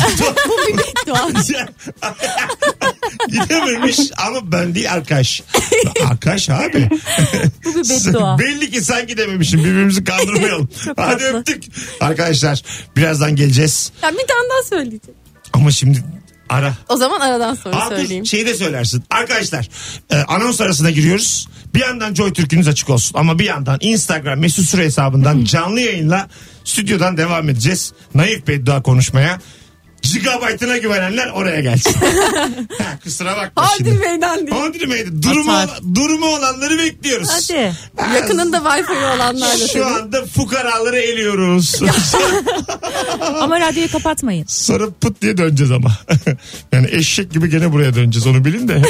[3.28, 5.42] Gidememiş ama ben değil arkadaş.
[6.10, 6.90] Arkadaş abi.
[7.66, 8.40] Bu bir beddua.
[8.40, 9.60] Belli ki sen gidememişsin.
[9.60, 10.70] Birbirimizi kandırmayalım.
[10.98, 11.38] Hadi tatlı.
[11.40, 11.64] öptük.
[12.02, 12.62] Arkadaşlar
[12.96, 13.92] birazdan geleceğiz.
[14.04, 15.20] Ya bir tane daha söyleyeceğim.
[15.54, 16.04] Ama şimdi
[16.50, 16.74] ara.
[16.90, 18.26] O zaman aradan sonra Aa, dur, söyleyeyim.
[18.26, 19.04] şeyi de söylersin.
[19.10, 19.70] Arkadaşlar
[20.10, 21.48] e, anons arasına giriyoruz.
[21.74, 23.18] Bir yandan Joy Türk'ünüz açık olsun.
[23.20, 26.28] Ama bir yandan Instagram mesut süre hesabından canlı yayınla
[26.66, 27.94] stüdyodan devam edeceğiz.
[28.16, 29.40] Naif beddua konuşmaya.
[30.02, 31.94] Gigabaytına güvenenler oraya gelsin.
[32.78, 33.92] ha, kusura bakma Hadi şimdi.
[33.92, 34.60] meydan diye.
[34.60, 35.24] Hadi meydan.
[35.24, 35.80] Durumu, Atar.
[35.96, 37.28] durumu olanları bekliyoruz.
[37.32, 37.74] Hadi.
[37.98, 39.84] Ha, Yakınında Wi-Fi olanlar da Şu tabii.
[39.84, 41.80] anda fukaraları eliyoruz.
[43.42, 44.46] Ama radyoyu kapatmayın.
[44.48, 45.92] Sonra pıt diye döneceğiz ama.
[46.72, 48.82] yani eşek gibi gene buraya döneceğiz onu bilin de.